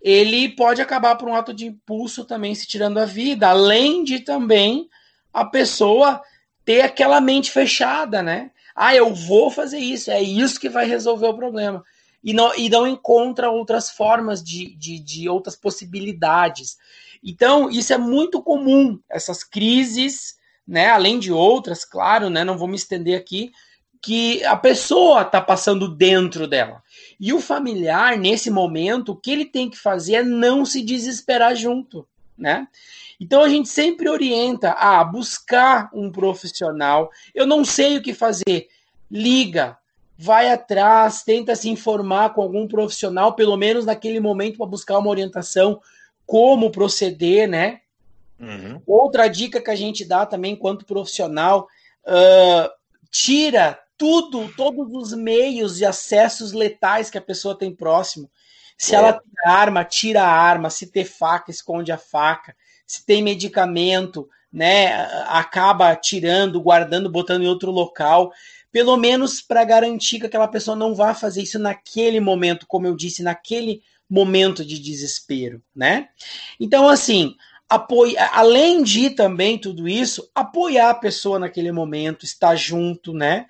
[0.00, 4.20] ele pode acabar por um ato de impulso também se tirando a vida, além de
[4.20, 4.88] também
[5.32, 6.20] a pessoa
[6.64, 8.50] ter aquela mente fechada, né?
[8.74, 11.84] Ah, eu vou fazer isso, é isso que vai resolver o problema.
[12.24, 16.78] E não, e não encontra outras formas de, de, de outras possibilidades.
[17.22, 20.88] Então, isso é muito comum, essas crises, né?
[20.88, 22.44] Além de outras, claro, né?
[22.44, 23.52] Não vou me estender aqui,
[24.00, 26.82] que a pessoa está passando dentro dela.
[27.20, 31.54] E o familiar, nesse momento, o que ele tem que fazer é não se desesperar
[31.54, 32.66] junto, né?
[33.22, 37.08] Então a gente sempre orienta a buscar um profissional.
[37.32, 38.66] Eu não sei o que fazer.
[39.08, 39.78] Liga,
[40.18, 45.08] vai atrás, tenta se informar com algum profissional, pelo menos naquele momento, para buscar uma
[45.08, 45.80] orientação,
[46.26, 47.82] como proceder, né?
[48.40, 48.82] Uhum.
[48.84, 51.68] Outra dica que a gente dá também, enquanto profissional,
[52.04, 52.68] uh,
[53.08, 58.28] tira tudo, todos os meios e acessos letais que a pessoa tem próximo.
[58.76, 58.98] Se é.
[58.98, 60.70] ela tem arma, tira a arma.
[60.70, 62.56] Se tem faca, esconde a faca.
[62.92, 64.92] Se tem medicamento, né,
[65.28, 68.30] acaba tirando, guardando, botando em outro local.
[68.70, 72.94] Pelo menos para garantir que aquela pessoa não vá fazer isso naquele momento, como eu
[72.94, 76.08] disse, naquele momento de desespero, né?
[76.60, 77.34] Então, assim,
[77.66, 83.46] apoia, além de também tudo isso, apoiar a pessoa naquele momento, estar junto, né?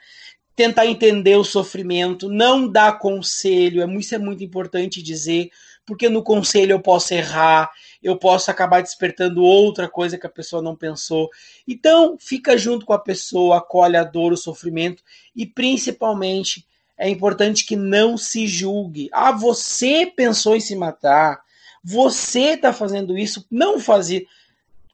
[0.55, 5.51] Tentar entender o sofrimento, não dar conselho, é isso é muito importante dizer,
[5.85, 7.71] porque no conselho eu posso errar,
[8.03, 11.31] eu posso acabar despertando outra coisa que a pessoa não pensou.
[11.67, 15.03] Então, fica junto com a pessoa, acolhe a dor, o sofrimento
[15.35, 16.67] e principalmente
[16.99, 19.09] é importante que não se julgue.
[19.13, 21.41] Ah, você pensou em se matar,
[21.83, 24.27] você está fazendo isso, não fazer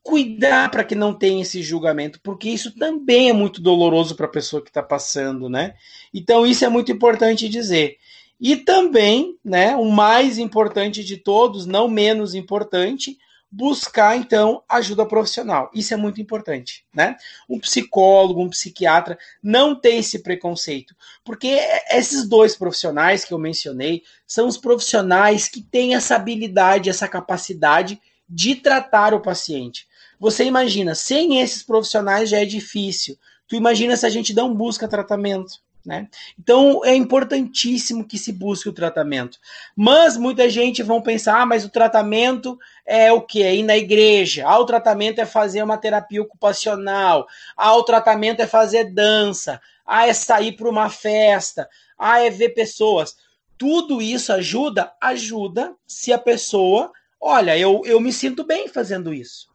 [0.08, 4.30] cuidar para que não tenha esse julgamento, porque isso também é muito doloroso para a
[4.30, 5.74] pessoa que está passando, né?
[6.14, 7.98] Então isso é muito importante dizer.
[8.40, 13.18] E também, né, o mais importante de todos, não menos importante,
[13.52, 15.70] buscar então ajuda profissional.
[15.74, 17.14] Isso é muito importante, né?
[17.46, 21.58] Um psicólogo, um psiquiatra não tem esse preconceito, porque
[21.90, 28.00] esses dois profissionais que eu mencionei são os profissionais que têm essa habilidade, essa capacidade
[28.26, 29.86] de tratar o paciente.
[30.18, 33.16] Você imagina, sem esses profissionais já é difícil.
[33.46, 35.60] Tu imagina se a gente não busca tratamento.
[35.86, 36.06] Né?
[36.38, 39.38] Então é importantíssimo que se busque o tratamento.
[39.74, 43.42] Mas muita gente vão pensar: ah, mas o tratamento é o que?
[43.42, 44.44] É ir na igreja.
[44.46, 47.26] Ah, o tratamento é fazer uma terapia ocupacional.
[47.56, 49.60] Ah, o tratamento é fazer dança.
[49.86, 51.66] Ah, é sair para uma festa.
[51.98, 53.16] Ah, é ver pessoas.
[53.56, 54.92] Tudo isso ajuda?
[55.00, 59.48] Ajuda se a pessoa, olha, eu, eu me sinto bem fazendo isso.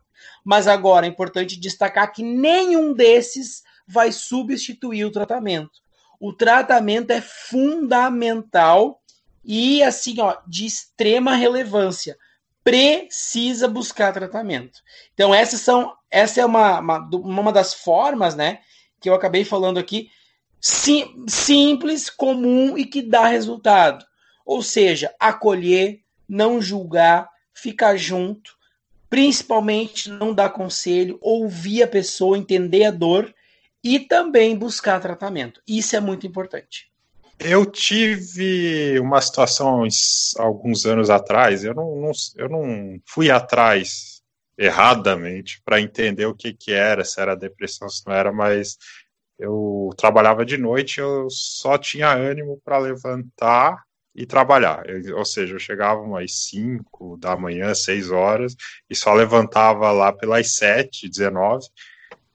[0.44, 5.82] Mas agora é importante destacar que nenhum desses vai substituir o tratamento.
[6.20, 9.02] O tratamento é fundamental
[9.44, 12.18] e assim, ó, de extrema relevância.
[12.64, 14.80] Precisa buscar tratamento.
[15.14, 18.60] Então, essas são, essa é uma, uma, uma das formas, né,
[19.02, 20.10] que eu acabei falando aqui,
[20.62, 24.06] sim, simples, comum e que dá resultado.
[24.46, 28.53] Ou seja, acolher, não julgar, ficar junto,
[29.14, 33.32] principalmente não dar conselho, ouvir a pessoa, entender a dor
[33.84, 35.62] e também buscar tratamento.
[35.68, 36.92] Isso é muito importante.
[37.40, 39.86] Eu tive uma situação
[40.40, 44.24] alguns anos atrás, eu não, não eu não fui atrás
[44.58, 48.80] erradamente para entender o que, que era, se era depressão, se não era, mas
[49.38, 53.78] eu trabalhava de noite, eu só tinha ânimo para levantar
[54.16, 54.88] e trabalhar.
[54.88, 58.56] Eu, ou seja, eu chegava umas 5 da manhã, 6 horas,
[58.90, 61.68] e só levantava lá pelas 7, 19,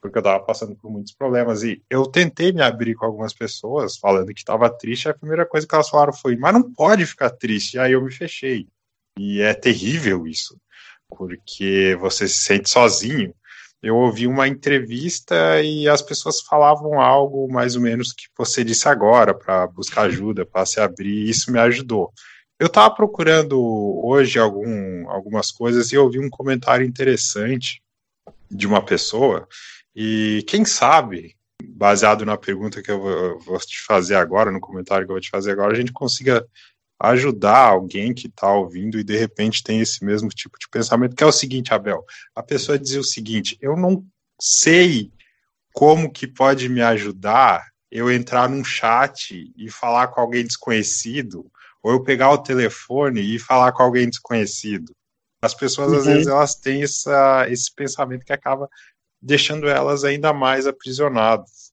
[0.00, 1.62] porque eu estava passando por muitos problemas.
[1.62, 5.66] E eu tentei me abrir com algumas pessoas, falando que estava triste, a primeira coisa
[5.66, 7.74] que elas falaram foi: mas não pode ficar triste.
[7.74, 8.66] E aí eu me fechei.
[9.18, 10.56] E é terrível isso,
[11.08, 13.34] porque você se sente sozinho
[13.82, 18.88] eu ouvi uma entrevista e as pessoas falavam algo mais ou menos que você disse
[18.88, 22.12] agora, para buscar ajuda, para se abrir, e isso me ajudou.
[22.58, 23.56] Eu estava procurando
[24.04, 27.80] hoje algum, algumas coisas e ouvi um comentário interessante
[28.50, 29.46] de uma pessoa,
[29.94, 35.06] e quem sabe, baseado na pergunta que eu vou, vou te fazer agora, no comentário
[35.06, 36.44] que eu vou te fazer agora, a gente consiga
[37.00, 41.22] ajudar alguém que está ouvindo e de repente tem esse mesmo tipo de pensamento, que
[41.22, 44.04] é o seguinte, Abel, a pessoa dizia o seguinte, eu não
[44.40, 45.12] sei
[45.72, 51.50] como que pode me ajudar eu entrar num chat e falar com alguém desconhecido,
[51.82, 54.94] ou eu pegar o telefone e falar com alguém desconhecido.
[55.40, 55.98] As pessoas, uhum.
[55.98, 58.68] às vezes, elas têm essa, esse pensamento que acaba
[59.20, 61.72] deixando elas ainda mais aprisionadas.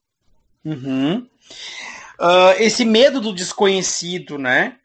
[0.63, 1.28] Uhum.
[2.19, 4.78] Uh, esse medo do desconhecido, né?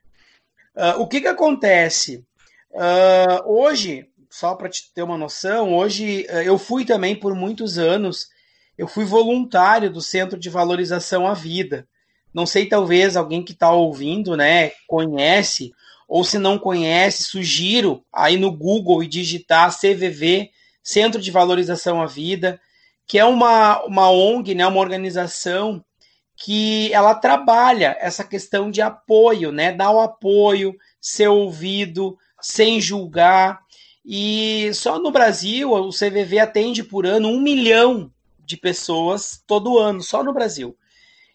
[0.77, 2.25] Uh, o que que acontece?
[2.71, 7.79] Uh, hoje, só para te ter uma noção, hoje uh, eu fui também por muitos
[7.79, 8.29] anos,
[8.79, 11.87] eu fui voluntário do Centro de Valorização à Vida.
[12.33, 15.73] Não sei, talvez alguém que está ouvindo, né, conhece,
[16.09, 20.51] ou se não conhece, sugiro aí no Google e digitar CVV,
[20.83, 22.61] Centro de Valorização à Vida,
[23.07, 25.85] que é uma, uma ONG, né, uma organização
[26.43, 33.61] que ela trabalha essa questão de apoio, né, dar o apoio, ser ouvido, sem julgar.
[34.03, 40.03] E só no Brasil, o CVV atende por ano um milhão de pessoas todo ano,
[40.03, 40.74] só no Brasil.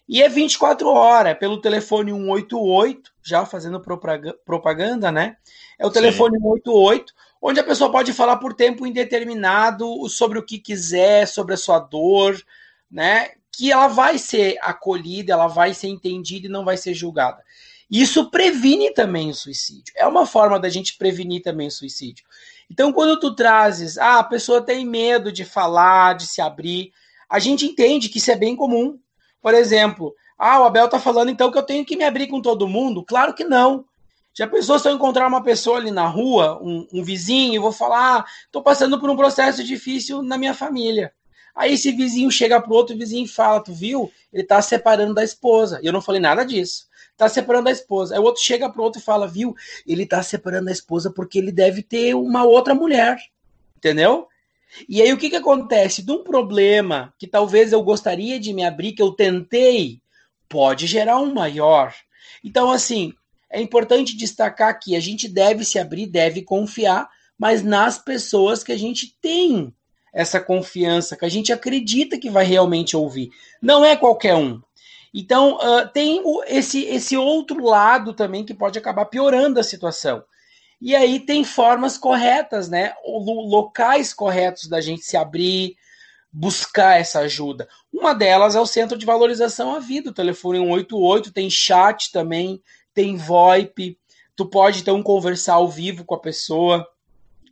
[0.09, 3.79] E é 24 horas, é pelo telefone 188, já fazendo
[4.43, 5.37] propaganda, né?
[5.77, 6.43] É o telefone Sim.
[6.43, 11.57] 188, onde a pessoa pode falar por tempo indeterminado sobre o que quiser, sobre a
[11.57, 12.35] sua dor,
[12.89, 13.29] né?
[13.55, 17.43] Que ela vai ser acolhida, ela vai ser entendida e não vai ser julgada.
[17.89, 19.93] Isso previne também o suicídio.
[19.95, 22.25] É uma forma da gente prevenir também o suicídio.
[22.69, 26.91] Então, quando tu trazes, ah, a pessoa tem medo de falar, de se abrir,
[27.29, 28.99] a gente entende que isso é bem comum.
[29.41, 32.41] Por exemplo, ah, o Abel tá falando então que eu tenho que me abrir com
[32.41, 33.03] todo mundo?
[33.03, 33.85] Claro que não.
[34.33, 37.71] Já pensou se eu encontrar uma pessoa ali na rua, um, um vizinho, e vou
[37.71, 41.13] falar, ah, tô passando por um processo difícil na minha família.
[41.55, 44.11] Aí esse vizinho chega pro outro vizinho e fala, tu viu?
[44.33, 45.79] Ele tá separando da esposa.
[45.81, 46.87] E eu não falei nada disso.
[47.15, 48.13] Tá separando da esposa.
[48.13, 49.55] Aí o outro chega pro outro e fala, viu?
[49.87, 53.17] Ele tá separando da esposa porque ele deve ter uma outra mulher.
[53.77, 54.27] Entendeu?
[54.89, 56.01] E aí o que, que acontece?
[56.01, 60.01] De um problema que talvez eu gostaria de me abrir, que eu tentei,
[60.49, 61.93] pode gerar um maior.
[62.43, 63.13] Então, assim,
[63.49, 68.71] é importante destacar que a gente deve se abrir, deve confiar, mas nas pessoas que
[68.73, 69.73] a gente tem
[70.15, 73.31] essa confiança, que a gente acredita que vai realmente ouvir.
[73.61, 74.61] Não é qualquer um.
[75.13, 80.23] Então, uh, tem esse, esse outro lado também que pode acabar piorando a situação.
[80.81, 82.93] E aí tem formas corretas, né?
[83.05, 85.75] Locais corretos da gente se abrir,
[86.31, 87.67] buscar essa ajuda.
[87.91, 92.61] Uma delas é o Centro de Valorização à Vida, o telefone 188, tem chat também,
[92.93, 93.97] tem VoIP,
[94.33, 96.87] tu pode então conversar ao vivo com a pessoa,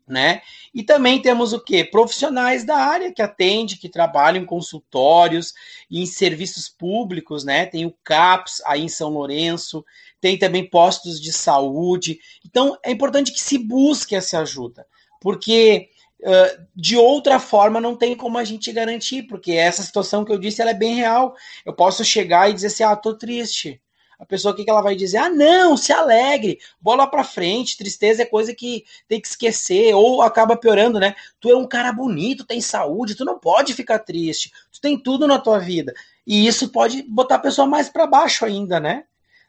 [0.08, 0.42] né?
[0.74, 1.84] E também temos o que?
[1.84, 5.54] Profissionais da área que atende, que trabalham em consultórios
[5.90, 7.66] e em serviços públicos, né?
[7.66, 9.84] Tem o CAPS aí em São Lourenço,
[10.20, 12.20] tem também postos de saúde.
[12.46, 14.86] Então, é importante que se busque essa ajuda,
[15.20, 15.90] porque
[16.22, 20.40] uh, de outra forma não tem como a gente garantir, porque essa situação que eu
[20.40, 21.36] disse ela é bem real.
[21.66, 23.82] Eu posso chegar e dizer assim: ah, tô triste.
[24.20, 25.18] A pessoa, que, ela vai dizer?
[25.18, 30.22] Ah, não, se alegre, bola pra frente, tristeza é coisa que tem que esquecer, ou
[30.22, 31.16] acaba piorando, né?
[31.40, 35.28] Tu é um cara bonito, tem saúde, tu não pode ficar triste, tu tem tudo
[35.28, 35.94] na tua vida.
[36.26, 39.04] E isso pode botar a pessoa mais para baixo ainda, né?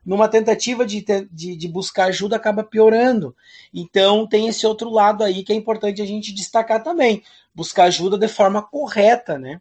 [0.04, 3.34] numa tentativa de, de, de, buscar ajuda, acaba piorando.
[3.72, 7.22] Então, tem esse outro lado aí que é importante a gente destacar também.
[7.54, 9.60] Buscar ajuda de forma correta, né?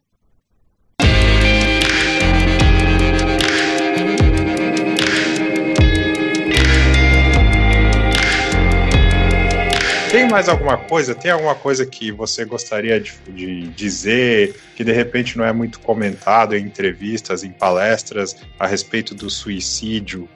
[10.34, 11.14] Mais alguma coisa?
[11.14, 15.78] Tem alguma coisa que você gostaria de, de, dizer que de repente não é muito
[15.78, 20.28] comentado em entrevistas, em palestras a respeito do suicídio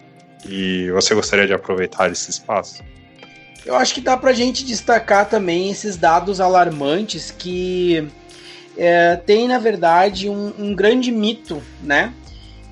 [0.49, 2.85] e você gostaria de aproveitar esse espaço?
[3.67, 8.09] Eu acho que dá para a gente destacar também esses dados alarmantes que
[8.77, 12.15] é, tem, na verdade, um, um, grande mito, né?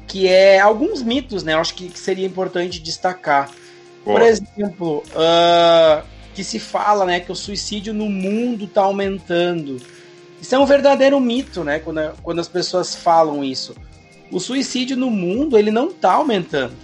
[0.07, 1.55] Que é alguns mitos, né?
[1.55, 3.51] Eu acho que seria importante destacar.
[4.05, 4.21] Boa.
[4.21, 9.81] Por exemplo, uh, que se fala, né, que o suicídio no mundo está aumentando.
[10.39, 13.75] Isso é um verdadeiro mito, né, quando, quando as pessoas falam isso.
[14.31, 16.75] O suicídio no mundo, ele não está aumentando.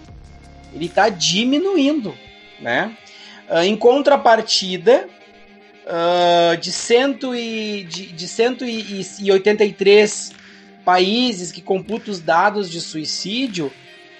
[0.74, 2.14] Ele está diminuindo,
[2.62, 2.96] né?
[3.50, 5.06] Uh, em contrapartida,
[5.84, 10.32] uh, de, cento e, de, de 183
[10.82, 13.70] países que computam os dados de suicídio,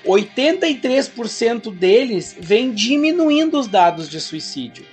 [0.05, 4.92] 83% deles vem diminuindo os dados de suicídio.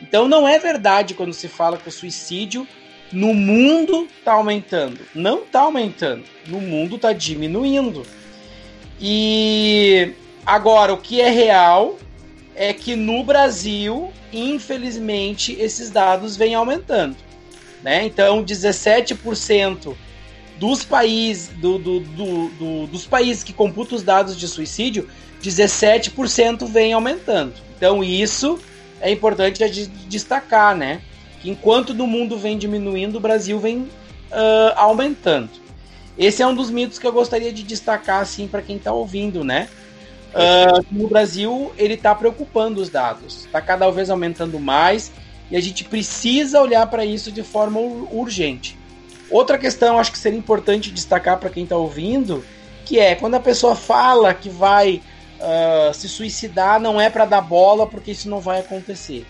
[0.00, 2.66] Então não é verdade quando se fala que o suicídio
[3.12, 5.00] no mundo está aumentando.
[5.14, 6.24] Não está aumentando.
[6.46, 8.04] No mundo está diminuindo.
[9.00, 10.12] E
[10.44, 11.98] agora, o que é real
[12.54, 17.16] é que no Brasil, infelizmente, esses dados vêm aumentando.
[17.82, 18.04] Né?
[18.04, 19.94] Então, 17%
[20.58, 25.08] dos países, do, do, do, dos países que computam os dados de suicídio,
[25.40, 27.54] 17% vem aumentando.
[27.76, 28.58] Então, isso
[29.00, 29.64] é importante
[30.08, 31.00] destacar, né?
[31.40, 35.50] Que enquanto no mundo vem diminuindo, o Brasil vem uh, aumentando.
[36.18, 39.44] Esse é um dos mitos que eu gostaria de destacar assim para quem está ouvindo,
[39.44, 39.68] né?
[40.28, 45.12] Uh, no Brasil, ele está preocupando os dados, está cada vez aumentando mais
[45.50, 48.76] e a gente precisa olhar para isso de forma urgente.
[49.30, 52.44] Outra questão, acho que seria importante destacar para quem está ouvindo,
[52.84, 55.02] que é quando a pessoa fala que vai
[55.38, 59.26] uh, se suicidar, não é para dar bola, porque isso não vai acontecer.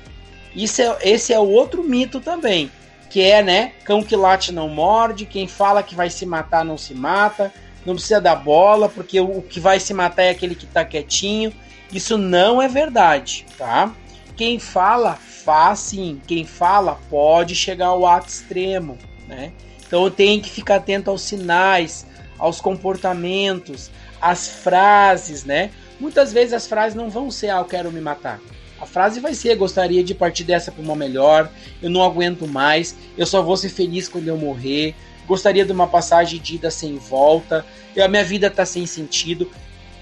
[0.55, 2.71] Isso é, esse é o outro mito também,
[3.11, 6.77] que é, né, cão que late não morde, quem fala que vai se matar não
[6.77, 7.53] se mata,
[7.85, 11.53] não precisa dar bola, porque o, que vai se matar é aquele que está quietinho.
[11.93, 13.95] Isso não é verdade, tá?
[14.37, 16.21] Quem fala, faz sim.
[16.27, 19.53] Quem fala, pode chegar ao ato extremo, né?
[19.87, 22.07] Então tem que ficar atento aos sinais,
[22.39, 23.91] aos comportamentos,
[24.21, 25.71] às frases, né?
[26.01, 28.41] Muitas vezes as frases não vão ser, ah, eu quero me matar.
[28.81, 31.51] A frase vai ser, gostaria de partir dessa para uma melhor,
[31.83, 34.95] eu não aguento mais, eu só vou ser feliz quando eu morrer,
[35.27, 37.67] gostaria de uma passagem de ida sem volta,
[38.01, 39.51] a minha vida tá sem sentido.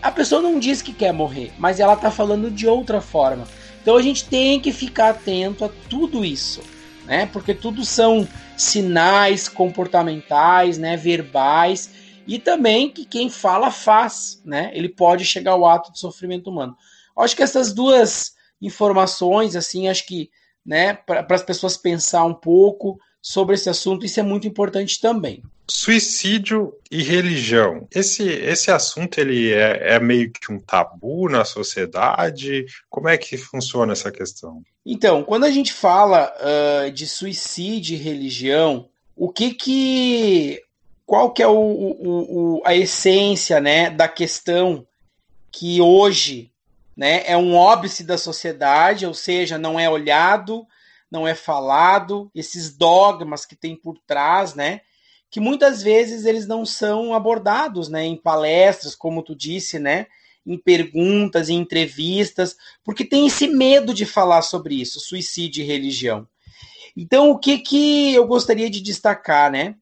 [0.03, 3.44] A pessoa não diz que quer morrer, mas ela tá falando de outra forma.
[3.80, 6.61] Então a gente tem que ficar atento a tudo isso,
[7.07, 7.26] né?
[7.32, 11.90] Porque tudo são sinais comportamentais, né, verbais
[12.26, 14.70] e também que quem fala faz, né?
[14.74, 16.76] Ele pode chegar ao ato de sofrimento humano.
[17.16, 20.30] Acho que essas duas informações, assim, acho que,
[20.64, 25.42] né, para as pessoas pensar um pouco sobre esse assunto, isso é muito importante também.
[25.68, 27.88] Suicídio e religião.
[27.92, 32.66] Esse, esse assunto ele é, é, meio que um tabu na sociedade?
[32.88, 34.62] Como é que funciona essa questão?
[34.84, 40.62] Então, quando a gente fala uh, de suicídio e religião, o que que
[41.07, 44.84] qual que é o, o, o, a essência né, da questão
[45.52, 46.50] que hoje
[46.96, 50.66] né, é um óbice da sociedade, ou seja, não é olhado,
[51.11, 54.80] não é falado, esses dogmas que tem por trás, né,
[55.30, 60.07] que muitas vezes eles não são abordados né, em palestras, como tu disse, né,
[60.44, 66.26] em perguntas, em entrevistas, porque tem esse medo de falar sobre isso, suicídio e religião.
[66.96, 69.74] Então, o que, que eu gostaria de destacar, né?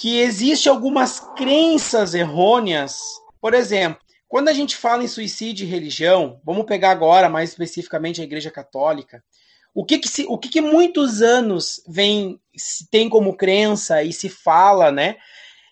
[0.00, 2.98] Que existe algumas crenças errôneas.
[3.38, 8.18] Por exemplo, quando a gente fala em suicídio e religião, vamos pegar agora mais especificamente
[8.18, 9.22] a Igreja Católica.
[9.74, 14.10] O que que, se, o que, que muitos anos vem se tem como crença e
[14.10, 15.16] se fala, né?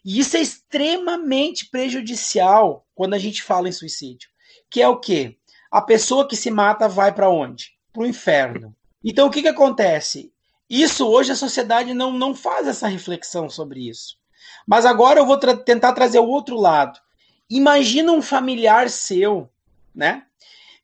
[0.05, 4.29] E isso é extremamente prejudicial quando a gente fala em suicídio.
[4.69, 5.39] Que é o quê?
[5.71, 7.73] A pessoa que se mata vai para onde?
[7.95, 8.77] Para o inferno.
[9.03, 10.31] Então o que, que acontece?
[10.69, 14.19] Isso hoje a sociedade não, não faz essa reflexão sobre isso.
[14.67, 17.01] Mas agora eu vou tra tentar trazer o outro lado.
[17.49, 19.49] Imagina um familiar seu,
[19.95, 20.25] né?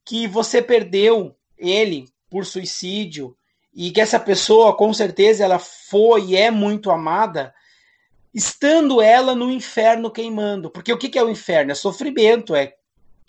[0.05, 3.37] Que você perdeu ele por suicídio
[3.75, 7.55] e que essa pessoa, com certeza, ela foi e é muito amada,
[8.33, 10.71] estando ela no inferno queimando.
[10.71, 11.73] Porque o que é o inferno?
[11.73, 12.73] É sofrimento, é,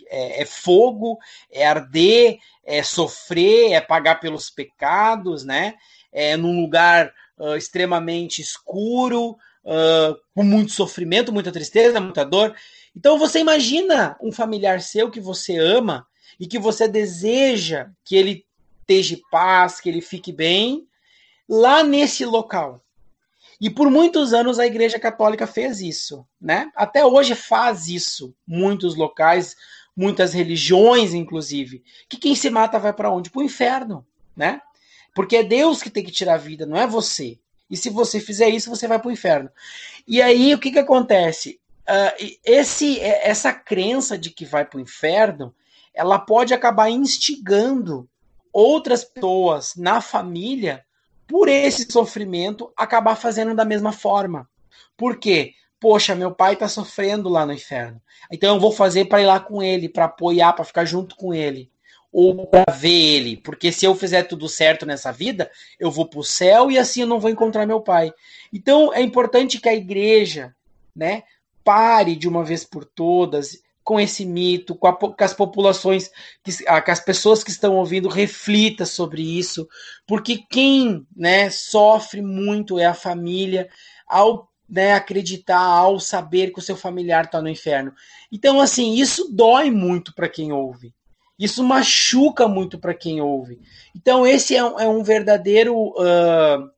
[0.08, 1.18] é, é fogo,
[1.52, 5.76] é arder, é sofrer, é pagar pelos pecados, né?
[6.18, 9.32] É num lugar uh, extremamente escuro,
[9.66, 12.56] uh, com muito sofrimento, muita tristeza, muita dor.
[12.96, 16.08] Então você imagina um familiar seu que você ama
[16.40, 18.46] e que você deseja que ele
[18.82, 20.88] esteja paz, que ele fique bem,
[21.50, 22.82] lá nesse local.
[23.60, 26.70] E por muitos anos a Igreja Católica fez isso, né?
[26.76, 28.34] Até hoje faz isso.
[28.46, 29.56] Muitos locais,
[29.96, 31.84] muitas religiões, inclusive.
[32.10, 33.30] Que quem se mata vai para onde?
[33.30, 34.06] Para o inferno,
[34.36, 34.62] né?
[35.16, 37.40] Porque é Deus que tem que tirar a vida, não é você.
[37.70, 39.50] E se você fizer isso, você vai para o inferno.
[40.06, 41.58] E aí, o que, que acontece?
[41.88, 45.56] Uh, esse, essa crença de que vai para o inferno,
[45.94, 48.10] ela pode acabar instigando
[48.52, 50.84] outras pessoas na família
[51.26, 54.50] por esse sofrimento acabar fazendo da mesma forma.
[54.98, 55.54] Por quê?
[55.80, 58.02] Poxa, meu pai está sofrendo lá no inferno.
[58.30, 61.34] Então eu vou fazer para ir lá com ele, para apoiar, para ficar junto com
[61.34, 61.72] ele
[62.18, 66.22] ou para ver ele, porque se eu fizer tudo certo nessa vida, eu vou para
[66.22, 68.14] o céu e assim eu não vou encontrar meu pai.
[68.54, 70.56] Então é importante que a igreja,
[70.96, 71.24] né,
[71.62, 76.10] pare de uma vez por todas com esse mito, com, a, com as populações,
[76.42, 79.68] que, com as pessoas que estão ouvindo, reflita sobre isso,
[80.08, 83.68] porque quem, né, sofre muito é a família
[84.08, 87.94] ao né, acreditar, ao saber que o seu familiar está no inferno.
[88.32, 90.94] Então, assim, isso dói muito para quem ouve.
[91.38, 93.60] Isso machuca muito para quem ouve.
[93.96, 95.76] Então, esse é um, é um verdadeiro.
[95.76, 96.70] Uh,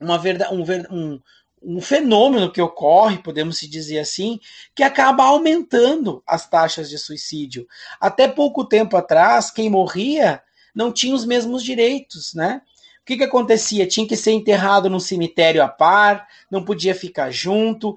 [0.00, 1.20] uma verda, um, um,
[1.62, 4.40] um fenômeno que ocorre, podemos se dizer assim,
[4.74, 7.68] que acaba aumentando as taxas de suicídio.
[8.00, 10.42] Até pouco tempo atrás, quem morria
[10.74, 12.62] não tinha os mesmos direitos, né?
[13.02, 13.86] O que, que acontecia?
[13.86, 17.96] Tinha que ser enterrado num cemitério a par, não podia ficar junto.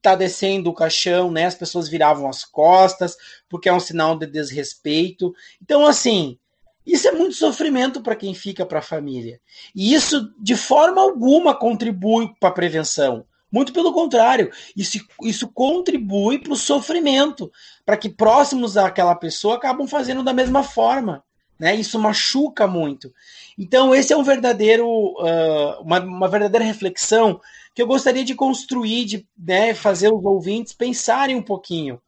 [0.00, 1.46] Tá descendo o caixão, né?
[1.46, 3.16] As pessoas viravam as costas,
[3.48, 5.32] porque é um sinal de desrespeito.
[5.62, 6.38] Então, assim,
[6.86, 9.40] isso é muito sofrimento para quem fica para a família.
[9.74, 13.24] E isso, de forma alguma, contribui para a prevenção.
[13.52, 17.50] Muito pelo contrário, isso, isso contribui para o sofrimento,
[17.84, 21.24] para que próximos àquela pessoa acabam fazendo da mesma forma.
[21.60, 21.74] Né?
[21.74, 23.12] Isso machuca muito.
[23.58, 27.38] Então, esse é um verdadeiro, uh, uma, uma, verdadeira reflexão
[27.74, 32.00] que eu gostaria de construir, de né, fazer os ouvintes pensarem um pouquinho.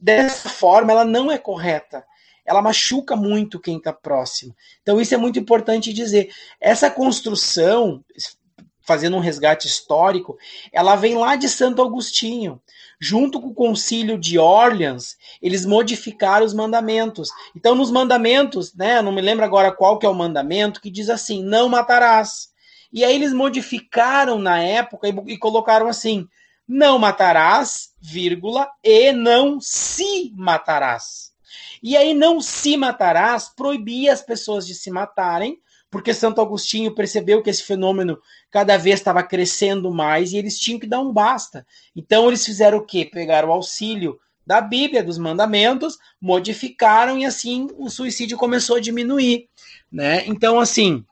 [0.00, 2.04] Dessa forma, ela não é correta.
[2.44, 4.52] Ela machuca muito quem está próximo.
[4.82, 6.30] Então, isso é muito importante dizer.
[6.60, 8.02] Essa construção,
[8.88, 10.38] fazendo um resgate histórico,
[10.72, 12.58] ela vem lá de Santo Agostinho.
[12.98, 17.28] Junto com o concílio de Orleans, eles modificaram os mandamentos.
[17.54, 21.10] Então, nos mandamentos, né, não me lembro agora qual que é o mandamento, que diz
[21.10, 22.48] assim, não matarás.
[22.90, 26.26] E aí eles modificaram na época e, e colocaram assim:
[26.66, 31.28] não matarás, vírgula, e não se matarás.
[31.82, 35.60] E aí, não se matarás proibia as pessoas de se matarem,
[35.90, 38.18] porque Santo Agostinho percebeu que esse fenômeno
[38.50, 41.66] cada vez estava crescendo mais e eles tinham que dar um basta.
[41.96, 43.04] Então, eles fizeram o quê?
[43.04, 49.48] Pegaram o auxílio da Bíblia, dos mandamentos, modificaram e assim o suicídio começou a diminuir.
[49.92, 50.24] Né?
[50.26, 51.04] Então, assim,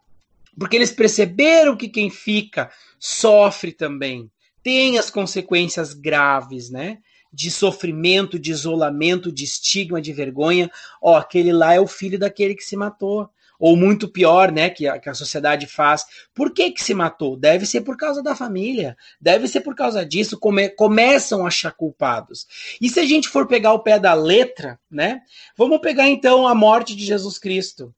[0.58, 4.30] porque eles perceberam que quem fica sofre também,
[4.62, 6.98] tem as consequências graves, né?
[7.32, 10.70] De sofrimento, de isolamento, de estigma, de vergonha.
[11.00, 13.28] Ó, aquele lá é o filho daquele que se matou.
[13.58, 16.04] Ou muito pior, né, que a, que a sociedade faz.
[16.34, 17.36] Por que que se matou?
[17.36, 18.96] Deve ser por causa da família.
[19.20, 20.38] Deve ser por causa disso.
[20.38, 22.46] Come, começam a achar culpados.
[22.80, 25.20] E se a gente for pegar o pé da letra, né?
[25.56, 27.94] Vamos pegar então a morte de Jesus Cristo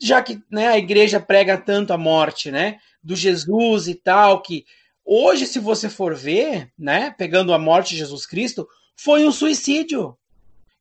[0.00, 4.66] já que né, a igreja prega tanto a morte, né, do Jesus e tal, que
[5.04, 10.16] hoje, se você for ver, né, pegando a morte de Jesus Cristo, foi um suicídio.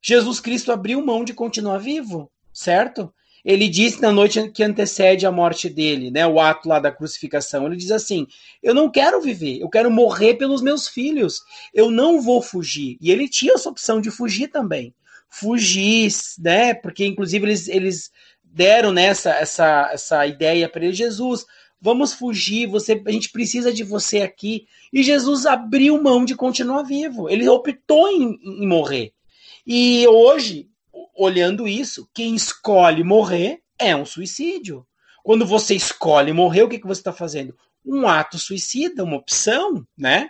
[0.01, 3.13] Jesus Cristo abriu mão de continuar vivo, certo?
[3.43, 7.65] Ele disse na noite que antecede a morte dele, né, o ato lá da crucificação,
[7.65, 8.25] ele diz assim:
[8.61, 11.41] Eu não quero viver, eu quero morrer pelos meus filhos,
[11.73, 12.97] eu não vou fugir.
[13.01, 14.93] E ele tinha essa opção de fugir também.
[15.29, 16.73] Fugir, né?
[16.73, 18.11] Porque inclusive eles, eles
[18.43, 21.45] deram nessa né, essa, essa ideia para ele, Jesus,
[21.81, 24.67] vamos fugir, você, a gente precisa de você aqui.
[24.91, 27.29] E Jesus abriu mão de continuar vivo.
[27.29, 29.11] Ele optou em, em morrer.
[29.67, 30.69] E hoje,
[31.15, 34.85] olhando isso, quem escolhe morrer é um suicídio.
[35.23, 37.57] Quando você escolhe morrer, o que, que você está fazendo?
[37.85, 40.29] Um ato suicida, uma opção, né?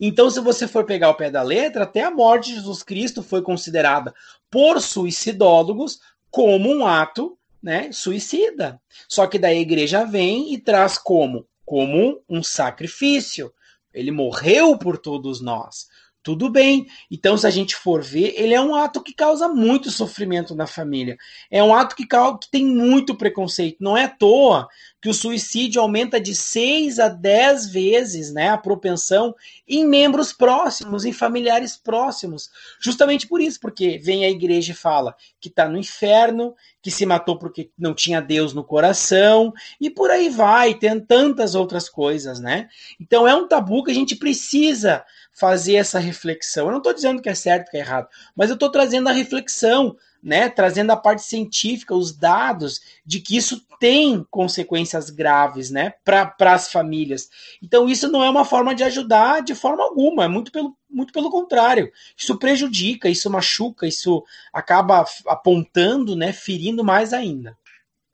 [0.00, 3.22] Então, se você for pegar o pé da letra, até a morte de Jesus Cristo
[3.22, 4.14] foi considerada
[4.50, 6.00] por suicidólogos
[6.30, 8.80] como um ato né, suicida.
[9.08, 11.46] Só que daí a igreja vem e traz como?
[11.64, 13.52] Como um sacrifício.
[13.92, 15.88] Ele morreu por todos nós.
[16.24, 16.86] Tudo bem.
[17.10, 20.66] Então, se a gente for ver, ele é um ato que causa muito sofrimento na
[20.66, 21.18] família.
[21.50, 23.76] É um ato que, que tem muito preconceito.
[23.78, 24.66] Não é à toa
[25.04, 29.34] que o suicídio aumenta de 6 a 10 vezes né, a propensão
[29.68, 32.50] em membros próximos, em familiares próximos.
[32.80, 37.04] Justamente por isso, porque vem a igreja e fala que está no inferno, que se
[37.04, 42.40] matou porque não tinha Deus no coração, e por aí vai, tem tantas outras coisas,
[42.40, 42.70] né?
[42.98, 46.64] Então é um tabu que a gente precisa fazer essa reflexão.
[46.64, 49.12] Eu não estou dizendo que é certo, que é errado, mas eu estou trazendo a
[49.12, 50.48] reflexão, né?
[50.48, 55.92] Trazendo a parte científica, os dados de que isso tem consequências graves, né?
[56.02, 57.28] Para as famílias.
[57.62, 61.12] Então isso não é uma forma de ajudar de forma alguma, é muito pelo, muito
[61.12, 61.92] pelo contrário.
[62.16, 66.32] Isso prejudica, isso machuca, isso acaba apontando, né?
[66.32, 67.56] Ferindo mais ainda.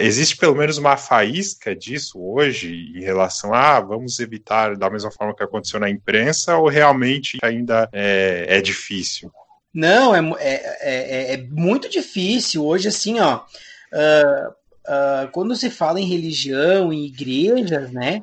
[0.01, 5.11] Existe pelo menos uma faísca disso hoje em relação a ah, vamos evitar da mesma
[5.11, 9.31] forma que aconteceu na imprensa ou realmente ainda é, é difícil?
[9.73, 12.65] Não, é, é, é, é, muito difícil.
[12.65, 18.23] Hoje, assim, ó, uh, uh, quando se fala em religião, em igrejas, né?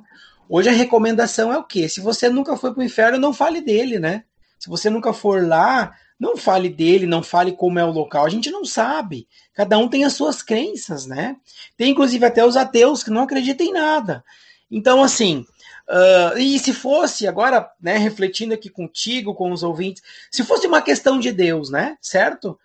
[0.50, 1.88] Hoje a recomendação é o quê?
[1.88, 4.24] Se você nunca foi para o inferno, não fale dele, né?
[4.60, 8.26] Se você nunca for lá, não fale dele, não fale como é o local.
[8.26, 9.28] A gente não sabe.
[9.54, 11.36] Cada um tem as suas crenças, né?
[11.78, 14.24] Tem inclusive até os ateus que não acreditam em nada.
[14.70, 15.46] Então, assim,
[15.90, 20.82] uh, e se fosse, agora, né, refletindo aqui contigo, com os ouvintes, se fosse uma
[20.82, 21.98] questão de Deus, né?
[22.02, 22.60] Certo?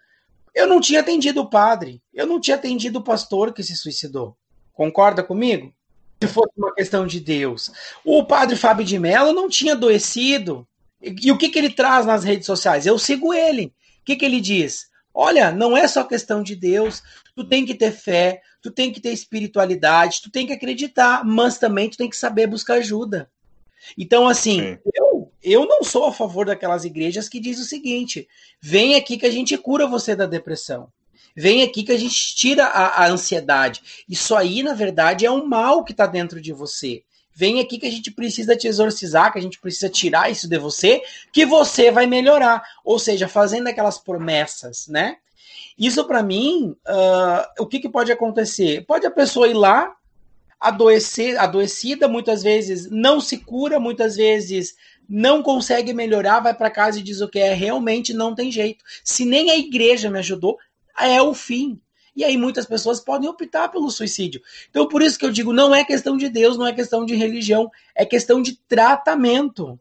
[0.55, 4.37] Eu não tinha atendido o padre, eu não tinha atendido o pastor que se suicidou.
[4.73, 5.73] Concorda comigo?
[6.23, 7.71] Se fosse uma questão de Deus.
[8.05, 10.67] O padre Fábio de Mello não tinha adoecido,
[11.01, 12.87] e o que, que ele traz nas redes sociais?
[12.87, 13.67] Eu sigo ele.
[14.01, 14.87] O que, que ele diz?
[15.15, 17.03] Olha, não é só questão de Deus.
[17.35, 21.59] Tu tem que ter fé, tu tem que ter espiritualidade, tu tem que acreditar, mas
[21.59, 23.31] também tu tem que saber buscar ajuda.
[23.99, 28.29] Então, assim, eu, eu não sou a favor daquelas igrejas que diz o seguinte:
[28.61, 30.89] vem aqui que a gente cura você da depressão.
[31.35, 34.05] Vem aqui que a gente tira a, a ansiedade.
[34.09, 37.03] Isso aí, na verdade, é um mal que está dentro de você.
[37.43, 40.57] Vem aqui que a gente precisa te exorcizar, que a gente precisa tirar isso de
[40.59, 42.63] você, que você vai melhorar.
[42.85, 45.17] Ou seja, fazendo aquelas promessas, né?
[45.77, 48.87] Isso para mim, uh, o que, que pode acontecer?
[48.87, 49.93] Pode a pessoa ir lá,
[50.61, 54.77] adoecer, adoecida, muitas vezes não se cura, muitas vezes
[55.09, 58.85] não consegue melhorar, vai para casa e diz o que é, realmente não tem jeito.
[59.03, 60.59] Se nem a igreja me ajudou,
[60.97, 61.81] é o fim.
[62.15, 64.43] E aí muitas pessoas podem optar pelo suicídio.
[64.71, 67.15] Então por isso que eu digo, não é questão de Deus, não é questão de
[67.15, 69.79] religião, é questão de tratamento.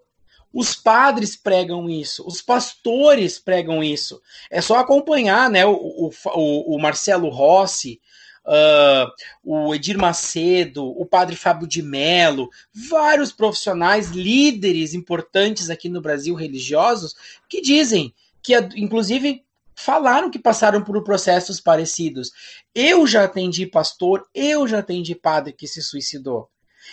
[0.53, 4.21] Os padres pregam isso, os pastores pregam isso.
[4.49, 8.01] É só acompanhar né, o, o, o Marcelo Rossi,
[8.45, 9.09] uh,
[9.43, 16.35] o Edir Macedo, o padre Fábio de Mello, vários profissionais, líderes importantes aqui no Brasil
[16.35, 17.15] religiosos,
[17.47, 22.31] que dizem que, inclusive, falaram que passaram por processos parecidos.
[22.73, 26.49] Eu já atendi pastor, eu já atendi padre que se suicidou.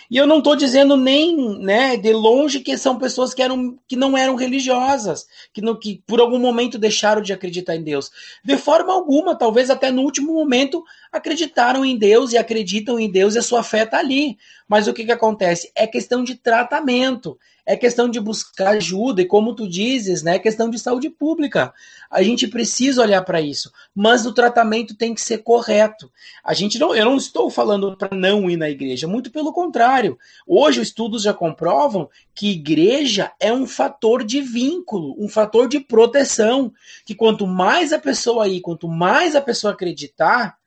[0.09, 3.95] E eu não estou dizendo nem né, de longe que são pessoas que, eram, que
[3.95, 8.11] não eram religiosas, que, não, que por algum momento deixaram de acreditar em Deus.
[8.43, 13.35] De forma alguma, talvez até no último momento acreditaram em Deus e acreditam em Deus
[13.35, 14.37] e a sua fé está ali.
[14.69, 15.71] Mas o que, que acontece?
[15.73, 20.39] É questão de tratamento, é questão de buscar ajuda, e como tu dizes, né, é
[20.39, 21.73] questão de saúde pública.
[22.09, 26.11] A gente precisa olhar para isso, mas o tratamento tem que ser correto.
[26.43, 30.19] A gente não, eu não estou falando para não ir na igreja, muito pelo contrário.
[30.45, 35.79] Hoje os estudos já comprovam que igreja é um fator de vínculo, um fator de
[35.79, 36.71] proteção,
[37.03, 40.59] que quanto mais a pessoa ir, quanto mais a pessoa acreditar,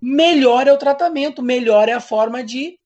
[0.00, 2.79] melhor é o tratamento, melhor é a forma de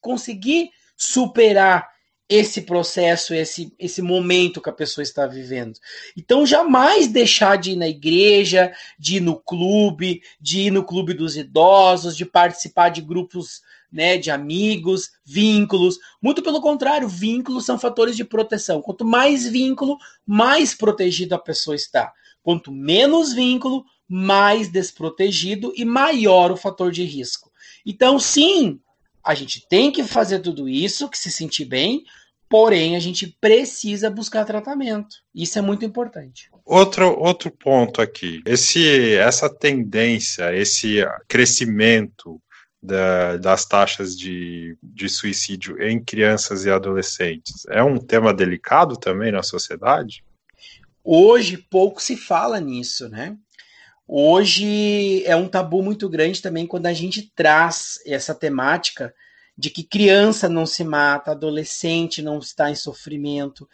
[0.00, 1.88] conseguir superar
[2.28, 5.78] esse processo, esse, esse momento que a pessoa está vivendo.
[6.14, 11.14] Então, jamais deixar de ir na igreja, de ir no clube, de ir no clube
[11.14, 15.98] dos idosos, de participar de grupos né, de amigos, vínculos.
[16.20, 18.82] Muito pelo contrário, vínculos são fatores de proteção.
[18.82, 19.96] Quanto mais vínculo,
[20.26, 22.12] mais protegido a pessoa está.
[22.42, 27.50] Quanto menos vínculo, mais desprotegido e maior o fator de risco.
[27.84, 28.78] Então, sim,
[29.24, 32.04] a gente tem que fazer tudo isso, que se sentir bem,
[32.48, 35.16] porém a gente precisa buscar tratamento.
[35.34, 36.48] Isso é muito importante.
[36.64, 42.40] Outro, outro ponto aqui, esse, essa tendência, esse crescimento
[42.82, 49.32] da, das taxas de, de suicídio em crianças e adolescentes é um tema delicado também
[49.32, 50.24] na sociedade?
[51.02, 53.36] Hoje pouco se fala nisso, né?
[54.10, 59.14] Hoje é um tabu muito grande também quando a gente traz essa temática
[59.56, 63.68] de que criança não se mata, adolescente não está em sofrimento.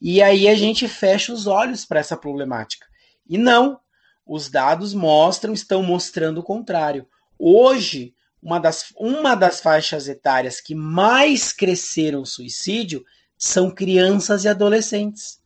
[0.00, 2.86] E aí a gente fecha os olhos para essa problemática.
[3.28, 3.78] E não,
[4.26, 7.06] os dados mostram, estão mostrando o contrário.
[7.38, 13.04] Hoje, uma das, uma das faixas etárias que mais cresceram suicídio
[13.36, 15.42] são crianças e adolescentes.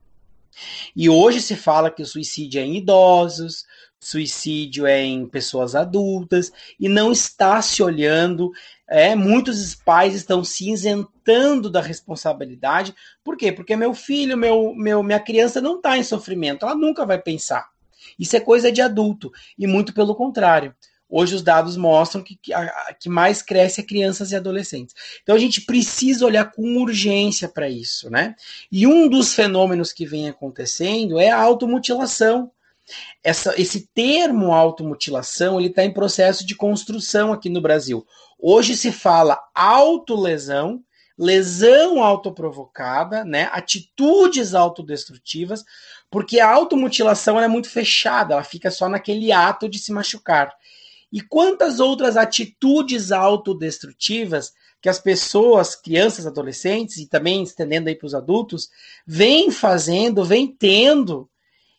[0.94, 3.64] E hoje se fala que o suicídio é em idosos,
[4.00, 8.50] suicídio é em pessoas adultas e não está se olhando.
[8.88, 12.94] É, muitos pais estão se isentando da responsabilidade.
[13.22, 13.52] Por quê?
[13.52, 17.68] Porque meu filho, meu, meu, minha criança não está em sofrimento, ela nunca vai pensar.
[18.18, 20.74] Isso é coisa de adulto, e muito pelo contrário.
[21.10, 24.94] Hoje os dados mostram que, que, a, que mais cresce é crianças e adolescentes.
[25.22, 28.34] Então a gente precisa olhar com urgência para isso, né?
[28.70, 32.50] E um dos fenômenos que vem acontecendo é a automutilação.
[33.22, 38.06] Essa, esse termo automutilação ele está em processo de construção aqui no Brasil.
[38.38, 40.82] Hoje se fala autolesão,
[41.18, 43.48] lesão autoprovocada, né?
[43.52, 45.64] atitudes autodestrutivas,
[46.10, 50.54] porque a automutilação é muito fechada, ela fica só naquele ato de se machucar.
[51.12, 58.06] E quantas outras atitudes autodestrutivas que as pessoas, crianças, adolescentes e também estendendo aí para
[58.06, 58.70] os adultos,
[59.06, 61.28] vêm fazendo, vêm tendo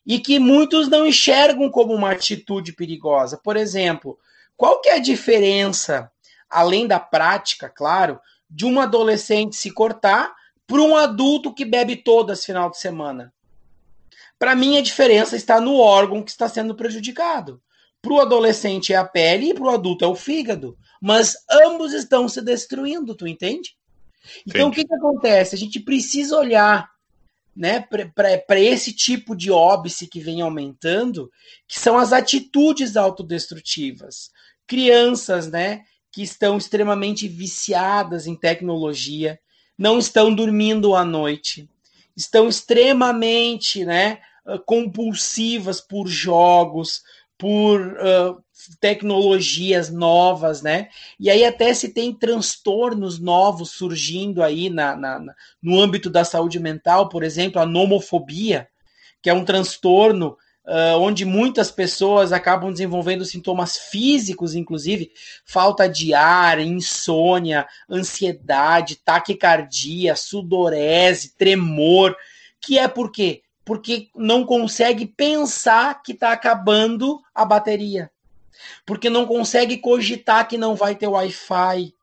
[0.09, 3.37] e que muitos não enxergam como uma atitude perigosa.
[3.37, 4.17] Por exemplo,
[4.57, 6.11] qual que é a diferença,
[6.49, 10.33] além da prática, claro, de um adolescente se cortar
[10.65, 13.31] para um adulto que bebe todas final de semana?
[14.39, 17.61] Para mim, a diferença está no órgão que está sendo prejudicado.
[18.01, 20.75] Para o adolescente é a pele e para o adulto é o fígado.
[20.99, 23.77] Mas ambos estão se destruindo, tu entende?
[24.47, 24.71] Então, Entendi.
[24.71, 25.53] o que, que acontece?
[25.53, 26.89] A gente precisa olhar
[27.55, 27.85] né,
[28.15, 31.29] para esse tipo de óbice que vem aumentando,
[31.67, 34.31] que são as atitudes autodestrutivas.
[34.65, 39.39] Crianças, né, que estão extremamente viciadas em tecnologia,
[39.77, 41.69] não estão dormindo à noite,
[42.15, 44.19] estão extremamente né,
[44.65, 47.01] compulsivas por jogos,
[47.37, 48.43] por uh,
[48.79, 50.89] tecnologias novas, né?
[51.19, 56.23] E aí até se tem transtornos novos surgindo aí na, na, na, no âmbito da
[56.23, 58.67] saúde mental, por exemplo, a nomofobia,
[59.21, 65.11] que é um transtorno uh, onde muitas pessoas acabam desenvolvendo sintomas físicos, inclusive
[65.45, 72.15] falta de ar, insônia, ansiedade, taquicardia, sudorese, tremor,
[72.61, 73.41] que é por quê?
[73.65, 78.11] Porque não consegue pensar que está acabando a bateria.
[78.85, 81.93] Porque não consegue cogitar que não vai ter Wi-Fi,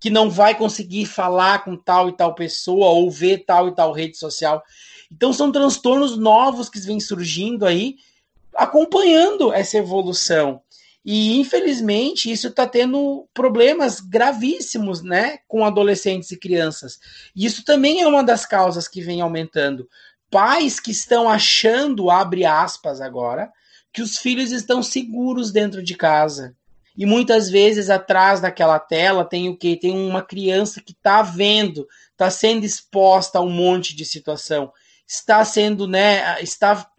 [0.00, 3.92] que não vai conseguir falar com tal e tal pessoa ou ver tal e tal
[3.92, 4.62] rede social.
[5.10, 7.96] Então são transtornos novos que vêm surgindo aí
[8.54, 10.60] acompanhando essa evolução.
[11.04, 16.98] E infelizmente isso está tendo problemas gravíssimos, né, com adolescentes e crianças.
[17.34, 19.88] E isso também é uma das causas que vem aumentando.
[20.32, 23.52] Pais que estão achando, abre aspas agora,
[23.92, 26.56] que os filhos estão seguros dentro de casa.
[26.96, 29.76] E muitas vezes atrás daquela tela tem o que?
[29.76, 34.72] Tem uma criança que está vendo, está sendo exposta a um monte de situação,
[35.06, 36.90] está sendo, né, está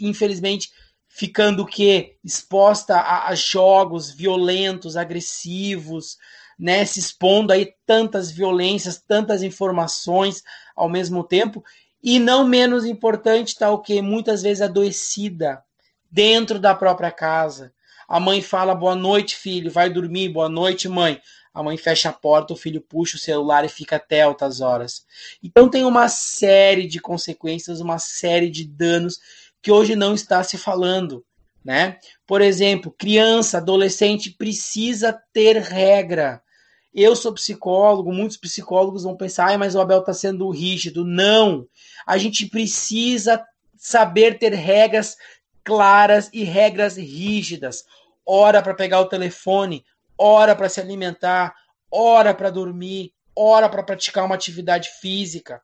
[0.00, 0.70] infelizmente
[1.08, 2.16] ficando o quê?
[2.24, 6.18] Exposta a, a, jogos violentos, agressivos,
[6.58, 6.84] né?
[6.84, 10.44] Se expondo aí tantas violências, tantas informações
[10.76, 11.64] ao mesmo tempo.
[12.08, 14.00] E não menos importante, está o quê?
[14.00, 15.60] Muitas vezes adoecida
[16.08, 17.72] dentro da própria casa.
[18.08, 21.20] A mãe fala boa noite, filho, vai dormir, boa noite, mãe.
[21.52, 25.04] A mãe fecha a porta, o filho puxa o celular e fica até altas horas.
[25.42, 29.18] Então tem uma série de consequências, uma série de danos
[29.60, 31.24] que hoje não está se falando,
[31.64, 31.98] né?
[32.24, 36.40] Por exemplo, criança, adolescente precisa ter regra.
[36.94, 41.04] Eu sou psicólogo, muitos psicólogos vão pensar, ah, mas o Abel está sendo rígido.
[41.04, 41.66] Não!
[42.06, 43.44] A gente precisa
[43.76, 45.16] saber ter regras
[45.64, 47.84] claras e regras rígidas.
[48.24, 49.84] Hora para pegar o telefone,
[50.16, 51.54] hora para se alimentar,
[51.90, 55.60] hora para dormir, hora para praticar uma atividade física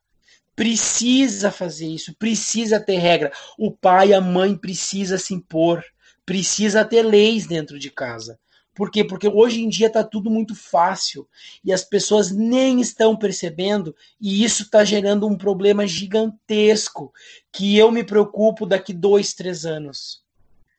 [0.54, 3.32] precisa fazer isso, precisa ter regra.
[3.58, 5.84] O pai e a mãe precisa se impor,
[6.24, 8.38] precisa ter leis dentro de casa.
[8.74, 9.04] Por quê?
[9.04, 11.28] Porque hoje em dia está tudo muito fácil
[11.64, 17.12] e as pessoas nem estão percebendo, e isso está gerando um problema gigantesco
[17.52, 20.22] que eu me preocupo daqui dois, três anos.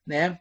[0.05, 0.39] Né?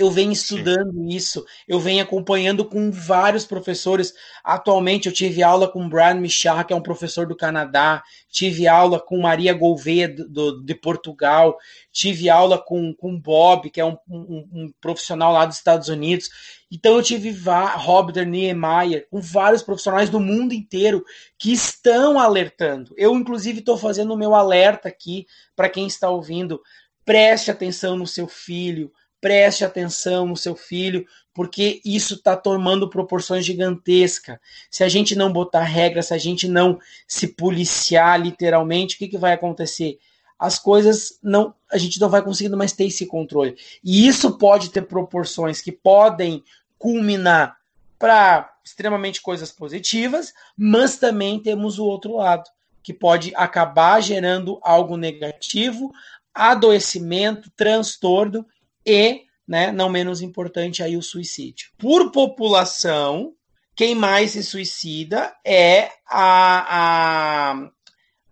[0.00, 4.14] Eu venho estudando isso, eu venho acompanhando com vários professores.
[4.42, 8.98] Atualmente eu tive aula com Brian Michar, que é um professor do Canadá, tive aula
[8.98, 11.58] com Maria Gouveia do, do, de Portugal,
[11.92, 16.30] tive aula com, com Bob, que é um, um, um profissional lá dos Estados Unidos.
[16.72, 17.30] Então eu tive
[17.76, 21.04] Robert Niemeyer, com vários profissionais do mundo inteiro
[21.38, 22.94] que estão alertando.
[22.96, 26.58] Eu, inclusive, estou fazendo o meu alerta aqui para quem está ouvindo.
[27.04, 28.90] Preste atenção no seu filho,
[29.20, 34.38] preste atenção no seu filho, porque isso está tomando proporções gigantescas.
[34.70, 39.08] Se a gente não botar regras, se a gente não se policiar literalmente, o que,
[39.08, 39.98] que vai acontecer?
[40.38, 43.56] As coisas não, a gente não vai conseguindo mais ter esse controle.
[43.84, 46.42] E isso pode ter proporções que podem
[46.78, 47.58] culminar
[47.98, 52.48] para extremamente coisas positivas, mas também temos o outro lado,
[52.82, 55.92] que pode acabar gerando algo negativo,
[56.34, 58.46] adoecimento, transtorno
[58.90, 61.70] e, né, não menos importante, aí o suicídio.
[61.78, 63.34] Por população,
[63.76, 67.70] quem mais se suicida é a, a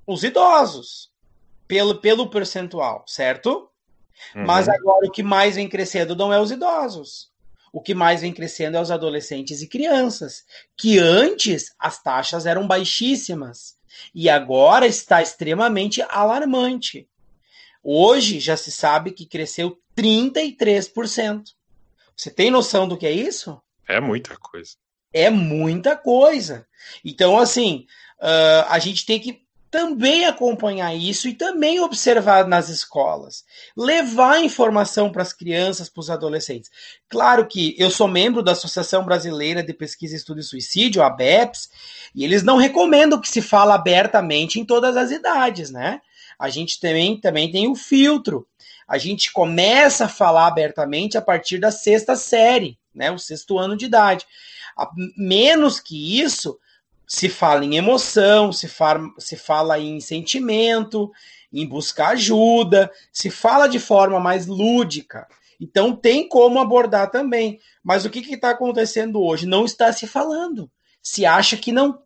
[0.06, 1.11] os idosos,
[1.66, 3.68] pelo, pelo percentual, certo?
[4.34, 4.46] Uhum.
[4.46, 7.30] Mas agora o que mais vem crescendo não é os idosos.
[7.72, 10.44] O que mais vem crescendo é os adolescentes e crianças,
[10.76, 13.76] que antes as taxas eram baixíssimas
[14.14, 17.09] e agora está extremamente alarmante.
[17.83, 21.43] Hoje já se sabe que cresceu 33%.
[22.16, 23.61] Você tem noção do que é isso?
[23.87, 24.74] É muita coisa.
[25.12, 26.66] É muita coisa.
[27.05, 27.87] Então, assim,
[28.20, 33.45] uh, a gente tem que também acompanhar isso e também observar nas escolas.
[33.76, 36.70] Levar informação para as crianças, para os adolescentes.
[37.09, 41.11] Claro que eu sou membro da Associação Brasileira de Pesquisa e Estudo de Suicídio, a
[41.11, 41.68] BEPS,
[42.14, 46.01] e eles não recomendam que se fale abertamente em todas as idades, né?
[46.39, 48.47] A gente também, também tem o filtro
[48.89, 53.76] a gente começa a falar abertamente a partir da sexta série, né, o sexto ano
[53.76, 54.24] de idade.
[55.14, 56.59] Menos que isso,
[57.07, 58.66] se fala em emoção, se
[59.18, 61.12] se fala em sentimento,
[61.53, 65.28] em buscar ajuda, se fala de forma mais lúdica.
[65.61, 67.61] Então tem como abordar também.
[67.82, 69.45] Mas o que está acontecendo hoje?
[69.45, 70.70] Não está se falando.
[71.03, 72.01] Se acha que não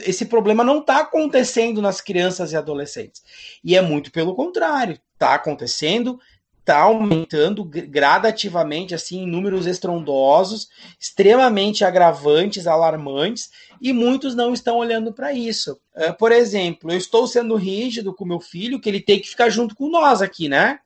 [0.00, 3.22] esse problema não está acontecendo nas crianças e adolescentes.
[3.62, 6.18] E é muito pelo contrário, está acontecendo,
[6.60, 10.68] está aumentando gradativamente, assim, em números estrondosos,
[10.98, 15.78] extremamente agravantes, alarmantes, e muitos não estão olhando para isso.
[15.94, 19.50] É, por exemplo, eu estou sendo rígido com meu filho, que ele tem que ficar
[19.50, 20.78] junto com nós aqui, né?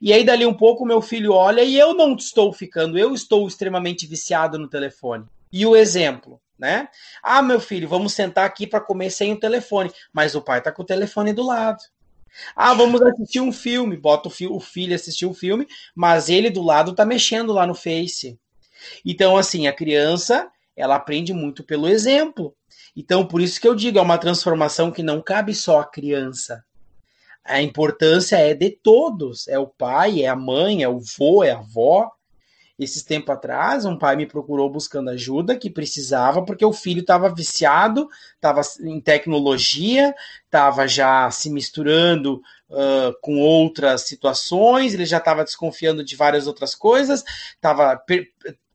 [0.00, 3.46] E aí, dali um pouco, meu filho olha e eu não estou ficando, eu estou
[3.48, 5.24] extremamente viciado no telefone.
[5.52, 6.88] E o exemplo, né?
[7.22, 10.70] Ah, meu filho, vamos sentar aqui para comer sem o telefone, mas o pai está
[10.70, 11.82] com o telefone do lado.
[12.54, 16.50] Ah, vamos assistir um filme, bota o, fi o filho assistir um filme, mas ele
[16.50, 18.38] do lado está mexendo lá no Face.
[19.04, 22.54] Então, assim, a criança, ela aprende muito pelo exemplo.
[22.96, 26.64] Então, por isso que eu digo, é uma transformação que não cabe só à criança.
[27.44, 29.46] A importância é de todos.
[29.48, 32.10] É o pai, é a mãe, é o vô, é a avó.
[32.76, 37.32] Esses tempos atrás, um pai me procurou buscando ajuda que precisava, porque o filho estava
[37.32, 40.12] viciado, estava em tecnologia,
[40.44, 46.74] estava já se misturando uh, com outras situações, ele já estava desconfiando de várias outras
[46.74, 47.22] coisas,
[47.54, 48.02] estava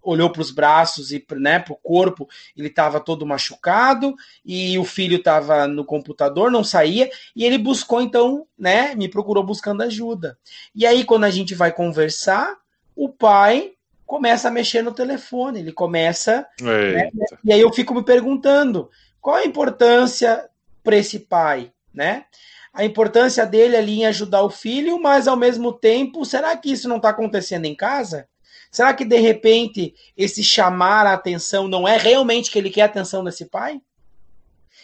[0.01, 4.83] olhou para os braços e né, para o corpo, ele estava todo machucado e o
[4.83, 10.37] filho estava no computador, não saía e ele buscou então, né, me procurou buscando ajuda.
[10.73, 12.55] E aí quando a gente vai conversar,
[12.95, 13.73] o pai
[14.09, 17.11] começa a mexer no telefone, ele começa, né,
[17.43, 18.89] e aí eu fico me perguntando
[19.21, 20.49] qual a importância
[20.83, 22.25] para esse pai, né?
[22.73, 26.89] A importância dele ali em ajudar o filho, mas ao mesmo tempo, será que isso
[26.89, 28.27] não está acontecendo em casa?
[28.71, 32.85] Será que de repente esse chamar a atenção não é realmente que ele quer a
[32.85, 33.79] atenção desse pai?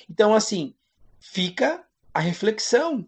[0.08, 0.76] Então, assim,
[1.20, 3.04] fica a reflexão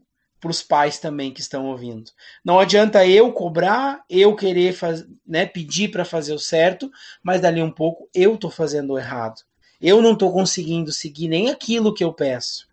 [0.48, 2.10] para os pais também que estão ouvindo.
[2.44, 6.90] Não adianta eu cobrar, eu querer faz, né, pedir para fazer o certo,
[7.22, 9.42] mas dali um pouco eu estou fazendo o errado.
[9.82, 12.66] Eu não estou conseguindo seguir nem aquilo que eu peço.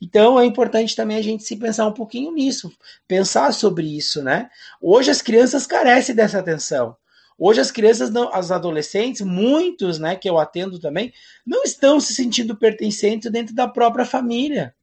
[0.00, 2.70] Então é importante também a gente se pensar um pouquinho nisso,
[3.08, 4.50] pensar sobre isso, né?
[4.80, 6.96] Hoje as crianças carecem dessa atenção.
[7.38, 11.12] Hoje as crianças, não, as adolescentes, muitos, né, que eu atendo também,
[11.46, 14.74] não estão se sentindo pertencentes dentro da própria família.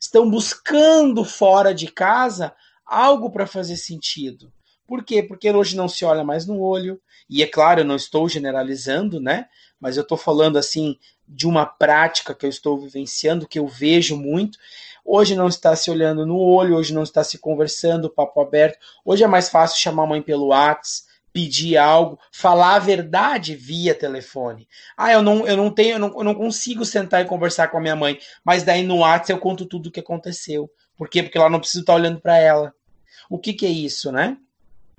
[0.00, 2.54] Estão buscando fora de casa
[2.86, 4.52] algo para fazer sentido.
[4.86, 5.22] Por quê?
[5.22, 7.00] Porque hoje não se olha mais no olho.
[7.28, 9.46] E é claro, eu não estou generalizando, né?
[9.78, 10.96] Mas eu estou falando assim
[11.26, 14.58] de uma prática que eu estou vivenciando, que eu vejo muito.
[15.04, 18.78] Hoje não está se olhando no olho, hoje não está se conversando, papo aberto.
[19.04, 21.07] Hoje é mais fácil chamar a mãe pelo WhatsApp,
[21.38, 24.66] pedir algo, falar a verdade via telefone.
[24.96, 27.78] Ah, eu não, eu não tenho, eu não, eu não consigo sentar e conversar com
[27.78, 30.68] a minha mãe, mas daí no WhatsApp eu conto tudo o que aconteceu.
[30.96, 31.22] Por quê?
[31.22, 32.74] Porque ela não precisa estar olhando para ela.
[33.30, 34.36] O que, que é isso, né?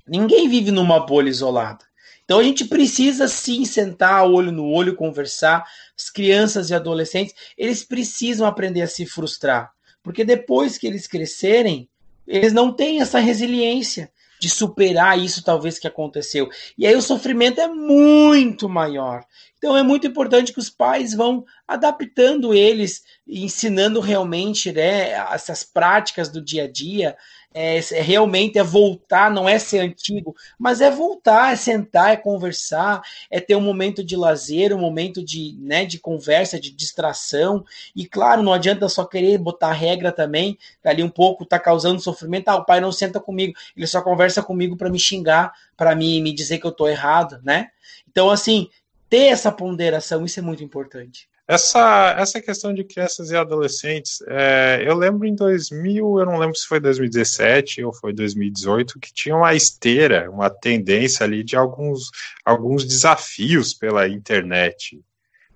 [0.08, 1.84] Ninguém vive numa bolha isolada.
[2.24, 5.66] Então a gente precisa sim sentar olho no olho, conversar.
[5.94, 11.90] As crianças e adolescentes, eles precisam aprender a se frustrar, porque depois que eles crescerem,
[12.26, 14.10] eles não têm essa resiliência
[14.40, 16.50] de superar isso talvez que aconteceu.
[16.78, 19.24] E aí o sofrimento é muito maior.
[19.58, 26.30] Então é muito importante que os pais vão adaptando eles, ensinando realmente né, essas práticas
[26.30, 27.18] do dia a dia,
[27.54, 32.18] é, é, realmente é voltar, não é ser antigo, mas é voltar, é sentar, é
[32.18, 37.66] conversar, é ter um momento de lazer, um momento de, né, de conversa, de distração.
[37.95, 42.50] E claro, não adianta só querer botar regra também, ali um pouco tá causando sofrimento.
[42.50, 46.22] Ah, o pai não senta comigo, ele só conversa comigo para me xingar, para me,
[46.22, 47.70] me dizer que eu tô errado, né?
[48.08, 48.70] Então, assim,
[49.10, 51.29] ter essa ponderação, isso é muito importante.
[51.50, 56.56] Essa, essa questão de crianças e adolescentes, é, eu lembro em 2000, eu não lembro
[56.56, 62.12] se foi 2017 ou foi 2018, que tinha uma esteira, uma tendência ali de alguns,
[62.45, 65.02] alguns desafios pela internet.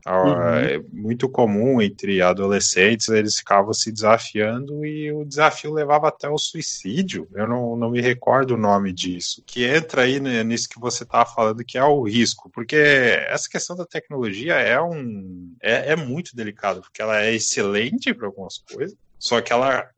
[0.06, 0.56] Uhum.
[0.56, 6.38] É muito comum entre adolescentes, eles ficavam se desafiando e o desafio levava até o
[6.38, 7.28] suicídio.
[7.34, 9.42] Eu não, não me recordo o nome disso.
[9.46, 13.50] Que entra aí né, nisso que você estava falando, que é o risco, porque essa
[13.50, 18.58] questão da tecnologia é, um, é, é muito delicado, porque ela é excelente para algumas
[18.58, 19.90] coisas, só que ela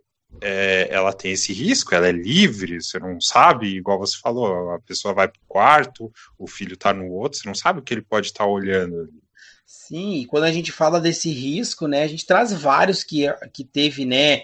[0.41, 4.80] é, ela tem esse risco, ela é livre, você não sabe, igual você falou, a
[4.80, 7.93] pessoa vai para o quarto, o filho está no outro, você não sabe o que
[7.93, 9.25] ele pode estar tá olhando ali.
[9.66, 13.63] Sim, e quando a gente fala desse risco, né, a gente traz vários que, que
[13.63, 14.43] teve, né,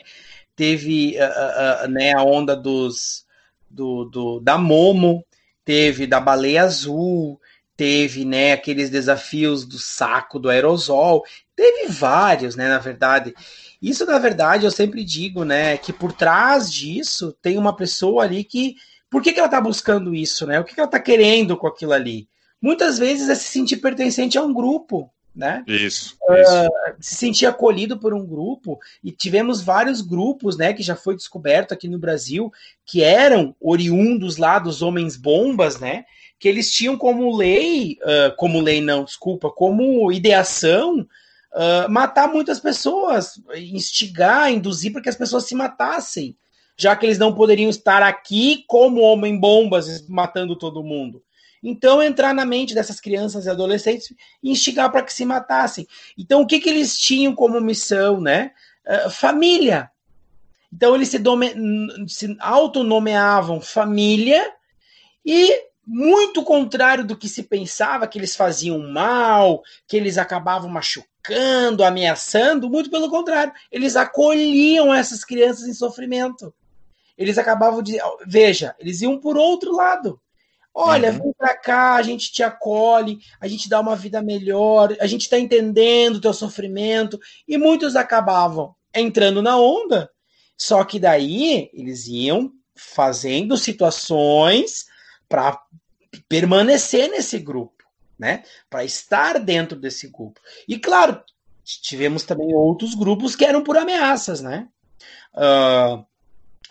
[0.55, 3.25] teve uh, uh, né, a onda dos,
[3.69, 5.23] do, do, da Momo,
[5.63, 7.39] teve da baleia azul,
[7.77, 11.23] teve, né, aqueles desafios do saco do aerosol,
[11.55, 13.33] teve vários, né, na verdade.
[13.81, 18.43] Isso, na verdade, eu sempre digo, né, que por trás disso tem uma pessoa ali
[18.43, 18.75] que,
[19.09, 21.67] por que, que ela tá buscando isso, né, o que, que ela tá querendo com
[21.67, 22.27] aquilo ali?
[22.61, 25.09] Muitas vezes é se sentir pertencente a um grupo.
[25.33, 25.63] né?
[25.65, 26.17] Isso.
[26.29, 31.15] Uh, se sentir acolhido por um grupo e tivemos vários grupos, né, que já foi
[31.15, 32.51] descoberto aqui no Brasil,
[32.85, 36.03] que eram oriundos lá dos homens bombas, né?
[36.37, 41.07] Que eles tinham como lei, uh, como lei não, desculpa, como ideação
[41.53, 46.35] uh, matar muitas pessoas, instigar, induzir para que as pessoas se matassem,
[46.77, 51.23] já que eles não poderiam estar aqui como homem bombas matando todo mundo.
[51.63, 55.87] Então, entrar na mente dessas crianças e adolescentes e instigar para que se matassem.
[56.17, 58.51] Então, o que, que eles tinham como missão, né?
[58.85, 59.91] Uh, família.
[60.73, 61.21] Então, eles se,
[62.07, 64.51] se autonomeavam família
[65.25, 65.53] e,
[65.85, 72.69] muito contrário do que se pensava, que eles faziam mal, que eles acabavam machucando, ameaçando,
[72.69, 76.53] muito pelo contrário, eles acolhiam essas crianças em sofrimento.
[77.17, 77.97] Eles acabavam de.
[78.25, 80.20] Veja, eles iam por outro lado.
[80.73, 81.19] Olha, uhum.
[81.19, 85.23] vem pra cá, a gente te acolhe, a gente dá uma vida melhor, a gente
[85.23, 87.19] está entendendo o teu sofrimento.
[87.47, 90.09] E muitos acabavam entrando na onda,
[90.57, 94.85] só que daí eles iam fazendo situações
[95.27, 95.59] para
[96.27, 97.83] permanecer nesse grupo,
[98.17, 98.43] né?
[98.69, 100.39] Para estar dentro desse grupo.
[100.67, 101.21] E claro,
[101.63, 104.67] tivemos também outros grupos que eram por ameaças, né?
[105.33, 106.05] Uh,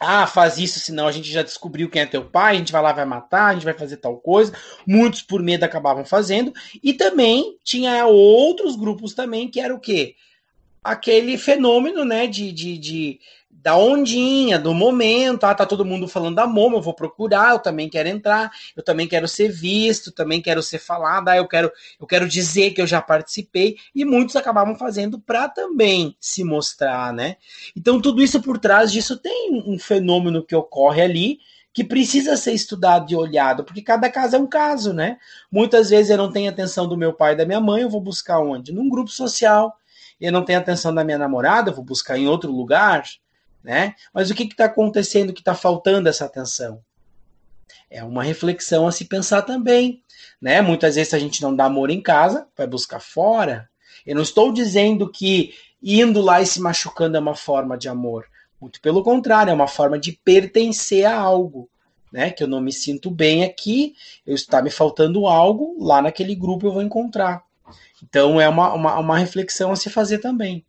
[0.03, 2.81] ah, faz isso, senão a gente já descobriu quem é teu pai, a gente vai
[2.81, 4.51] lá, vai matar, a gente vai fazer tal coisa.
[4.87, 6.55] Muitos por medo acabavam fazendo.
[6.83, 10.17] E também tinha outros grupos também que era o quê?
[10.83, 13.21] Aquele fenômeno, né, de, de, de
[13.63, 15.45] da ondinha, do momento.
[15.45, 18.83] Ah, tá todo mundo falando da Momo, eu vou procurar, eu também quero entrar, eu
[18.83, 22.81] também quero ser visto, também quero ser falado, ah, eu quero, eu quero dizer que
[22.81, 27.37] eu já participei, e muitos acabavam fazendo para também se mostrar, né?
[27.77, 31.39] Então, tudo isso por trás disso tem um fenômeno que ocorre ali
[31.73, 35.19] que precisa ser estudado e olhado, porque cada caso é um caso, né?
[35.53, 38.01] Muitas vezes eu não tenho atenção do meu pai e da minha mãe, eu vou
[38.01, 38.73] buscar onde?
[38.73, 39.77] Num grupo social.
[40.21, 43.05] Eu não tenho atenção da minha namorada, eu vou buscar em outro lugar
[43.63, 43.95] né?
[44.13, 46.83] Mas o que está acontecendo que está faltando essa atenção?
[47.91, 50.03] É uma reflexão a se pensar também,
[50.41, 50.61] né?
[50.61, 53.69] Muitas vezes a gente não dá amor em casa, vai buscar fora.
[54.07, 58.27] Eu não estou dizendo que indo lá e se machucando é uma forma de amor.
[58.61, 61.69] Muito pelo contrário, é uma forma de pertencer a algo.
[62.13, 63.95] Né, que eu não me sinto bem aqui,
[64.27, 67.45] eu está me faltando algo, lá naquele grupo eu vou encontrar.
[68.03, 70.67] Então é uma, uma, uma reflexão a se fazer também.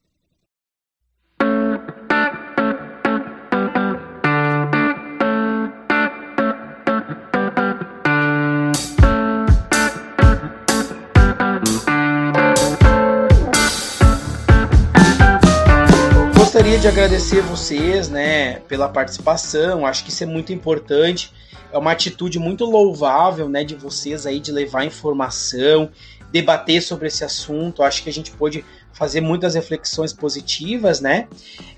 [16.81, 19.85] De agradecer vocês, né, pela participação.
[19.85, 21.31] Acho que isso é muito importante.
[21.71, 25.91] É uma atitude muito louvável, né, de vocês aí de levar informação,
[26.31, 27.83] debater sobre esse assunto.
[27.83, 31.27] Acho que a gente pode fazer muitas reflexões positivas, né?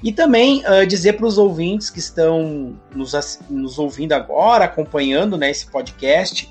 [0.01, 5.51] E também uh, dizer para os ouvintes que estão nos, nos ouvindo agora, acompanhando né,
[5.51, 6.49] esse podcast,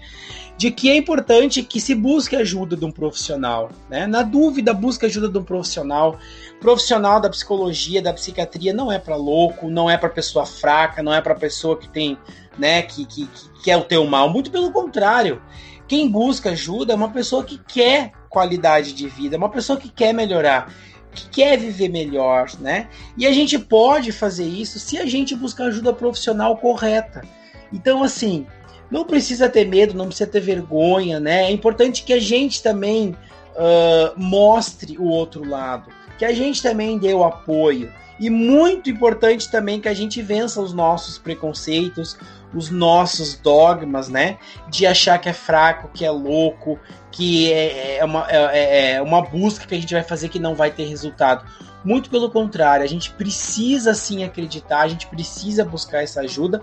[0.56, 3.70] de que é importante que se busque ajuda de um profissional.
[3.88, 4.06] Né?
[4.06, 6.18] Na dúvida, busque ajuda de um profissional.
[6.60, 11.12] Profissional da psicologia, da psiquiatria, não é para louco, não é para pessoa fraca, não
[11.12, 12.16] é para pessoa que tem,
[12.58, 14.28] né, que, que, que quer o teu mal.
[14.28, 15.42] Muito pelo contrário.
[15.88, 19.90] Quem busca ajuda é uma pessoa que quer qualidade de vida, é uma pessoa que
[19.90, 20.72] quer melhorar
[21.14, 22.88] que quer viver melhor, né?
[23.16, 27.22] E a gente pode fazer isso se a gente buscar ajuda profissional correta.
[27.72, 28.46] Então, assim,
[28.92, 31.44] não precisa ter medo, não precisa ter vergonha, né?
[31.44, 33.16] É importante que a gente também
[33.56, 37.90] uh, mostre o outro lado, que a gente também dê o apoio.
[38.20, 42.18] E muito importante também que a gente vença os nossos preconceitos,
[42.54, 44.36] os nossos dogmas, né?
[44.68, 46.78] De achar que é fraco, que é louco,
[47.10, 50.38] que é, é uma, é, é, é uma busca que a gente vai fazer que
[50.38, 51.46] não vai ter resultado.
[51.82, 56.60] Muito pelo contrário, a gente precisa sim acreditar, a gente precisa buscar essa ajuda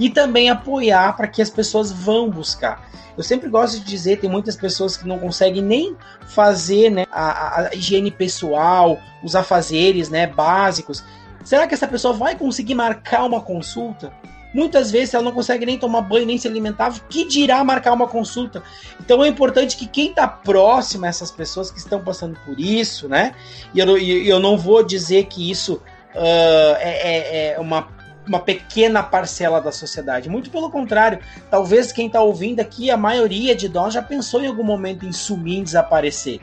[0.00, 2.88] e também apoiar para que as pessoas vão buscar.
[3.18, 5.94] Eu sempre gosto de dizer, tem muitas pessoas que não conseguem nem
[6.26, 11.04] fazer né, a, a higiene pessoal, os afazeres né, básicos.
[11.44, 14.10] Será que essa pessoa vai conseguir marcar uma consulta?
[14.54, 18.08] Muitas vezes ela não consegue nem tomar banho, nem se alimentar, que dirá marcar uma
[18.08, 18.62] consulta.
[18.98, 23.06] Então é importante que quem está próximo a essas pessoas que estão passando por isso,
[23.06, 23.34] né?
[23.74, 27.99] E eu, eu não vou dizer que isso uh, é, é, é uma
[28.30, 30.28] uma pequena parcela da sociedade.
[30.28, 31.18] Muito pelo contrário,
[31.50, 35.10] talvez quem está ouvindo aqui, a maioria de nós já pensou em algum momento em
[35.10, 36.38] sumir, desaparecer.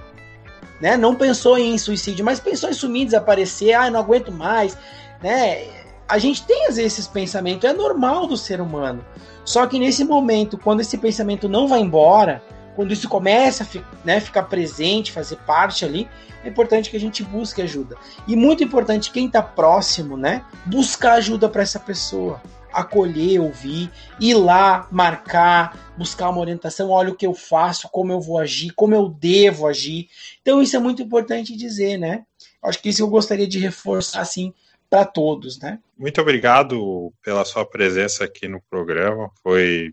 [0.82, 0.98] Né?
[0.98, 4.78] Não pensou em suicídio, mas pensou em sumir, desaparecer, ah, não aguento mais,
[5.24, 5.66] né?
[6.10, 9.04] A gente tem às vezes esses pensamentos, é normal do ser humano.
[9.46, 12.44] Só que nesse momento, quando esse pensamento não vai embora,
[12.78, 16.08] quando isso começa a né, ficar presente, fazer parte ali,
[16.44, 17.98] é importante que a gente busque ajuda.
[18.28, 22.40] E muito importante, quem está próximo, né, buscar ajuda para essa pessoa
[22.72, 23.90] acolher, ouvir,
[24.20, 28.72] ir lá, marcar, buscar uma orientação, olha o que eu faço, como eu vou agir,
[28.76, 30.08] como eu devo agir.
[30.44, 32.26] Então isso é muito importante dizer, né?
[32.64, 34.54] Acho que isso eu gostaria de reforçar assim
[34.88, 35.80] para todos, né?
[35.98, 39.32] Muito obrigado pela sua presença aqui no programa.
[39.42, 39.92] Foi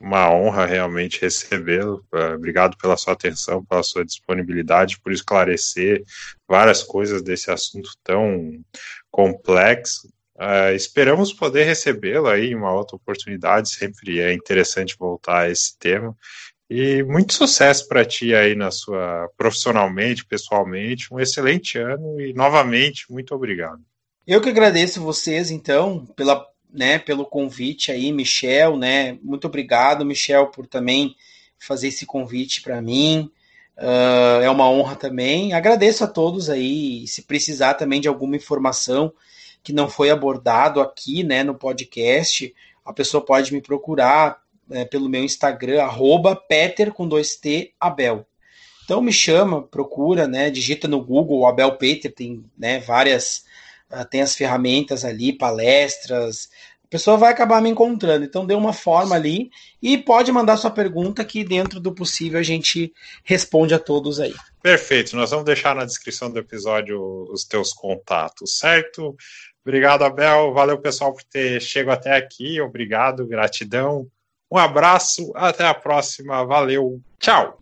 [0.00, 2.04] uma honra realmente recebê-lo.
[2.14, 6.02] Eh, obrigado pela sua atenção, pela sua disponibilidade, por esclarecer
[6.46, 8.60] várias coisas desse assunto tão
[9.10, 10.08] complexo.
[10.36, 13.70] Uh, esperamos poder recebê-lo aí em uma outra oportunidade.
[13.70, 16.16] Sempre é interessante voltar a esse tema.
[16.70, 21.12] E muito sucesso para ti aí na sua profissionalmente, pessoalmente.
[21.12, 23.80] Um excelente ano e novamente muito obrigado.
[24.26, 29.18] Eu que agradeço vocês então pela, né, pelo convite aí, Michel, né?
[29.22, 31.14] Muito obrigado, Michel, por também
[31.58, 33.30] fazer esse convite para mim.
[33.76, 35.52] Uh, é uma honra também.
[35.52, 37.06] Agradeço a todos aí.
[37.06, 39.12] Se precisar também de alguma informação,
[39.62, 42.54] que não foi abordado aqui, né, no podcast,
[42.84, 48.26] a pessoa pode me procurar é, pelo meu Instagram, arroba Peter com dois T Abel.
[48.84, 53.44] Então me chama, procura, né, digita no Google Abel Peter, tem né, várias,
[54.10, 56.48] tem as ferramentas ali, palestras,
[56.88, 58.24] a pessoa vai acabar me encontrando.
[58.24, 59.50] Então dê uma forma ali
[59.80, 62.92] e pode mandar sua pergunta que dentro do possível a gente
[63.22, 64.34] responde a todos aí.
[64.62, 66.98] Perfeito, nós vamos deixar na descrição do episódio
[67.30, 69.14] os teus contatos, certo?
[69.62, 70.54] Obrigado, Abel.
[70.54, 72.58] Valeu, pessoal, por ter chegado até aqui.
[72.58, 74.06] Obrigado, gratidão.
[74.50, 76.42] Um abraço, até a próxima.
[76.46, 77.54] Valeu, tchau.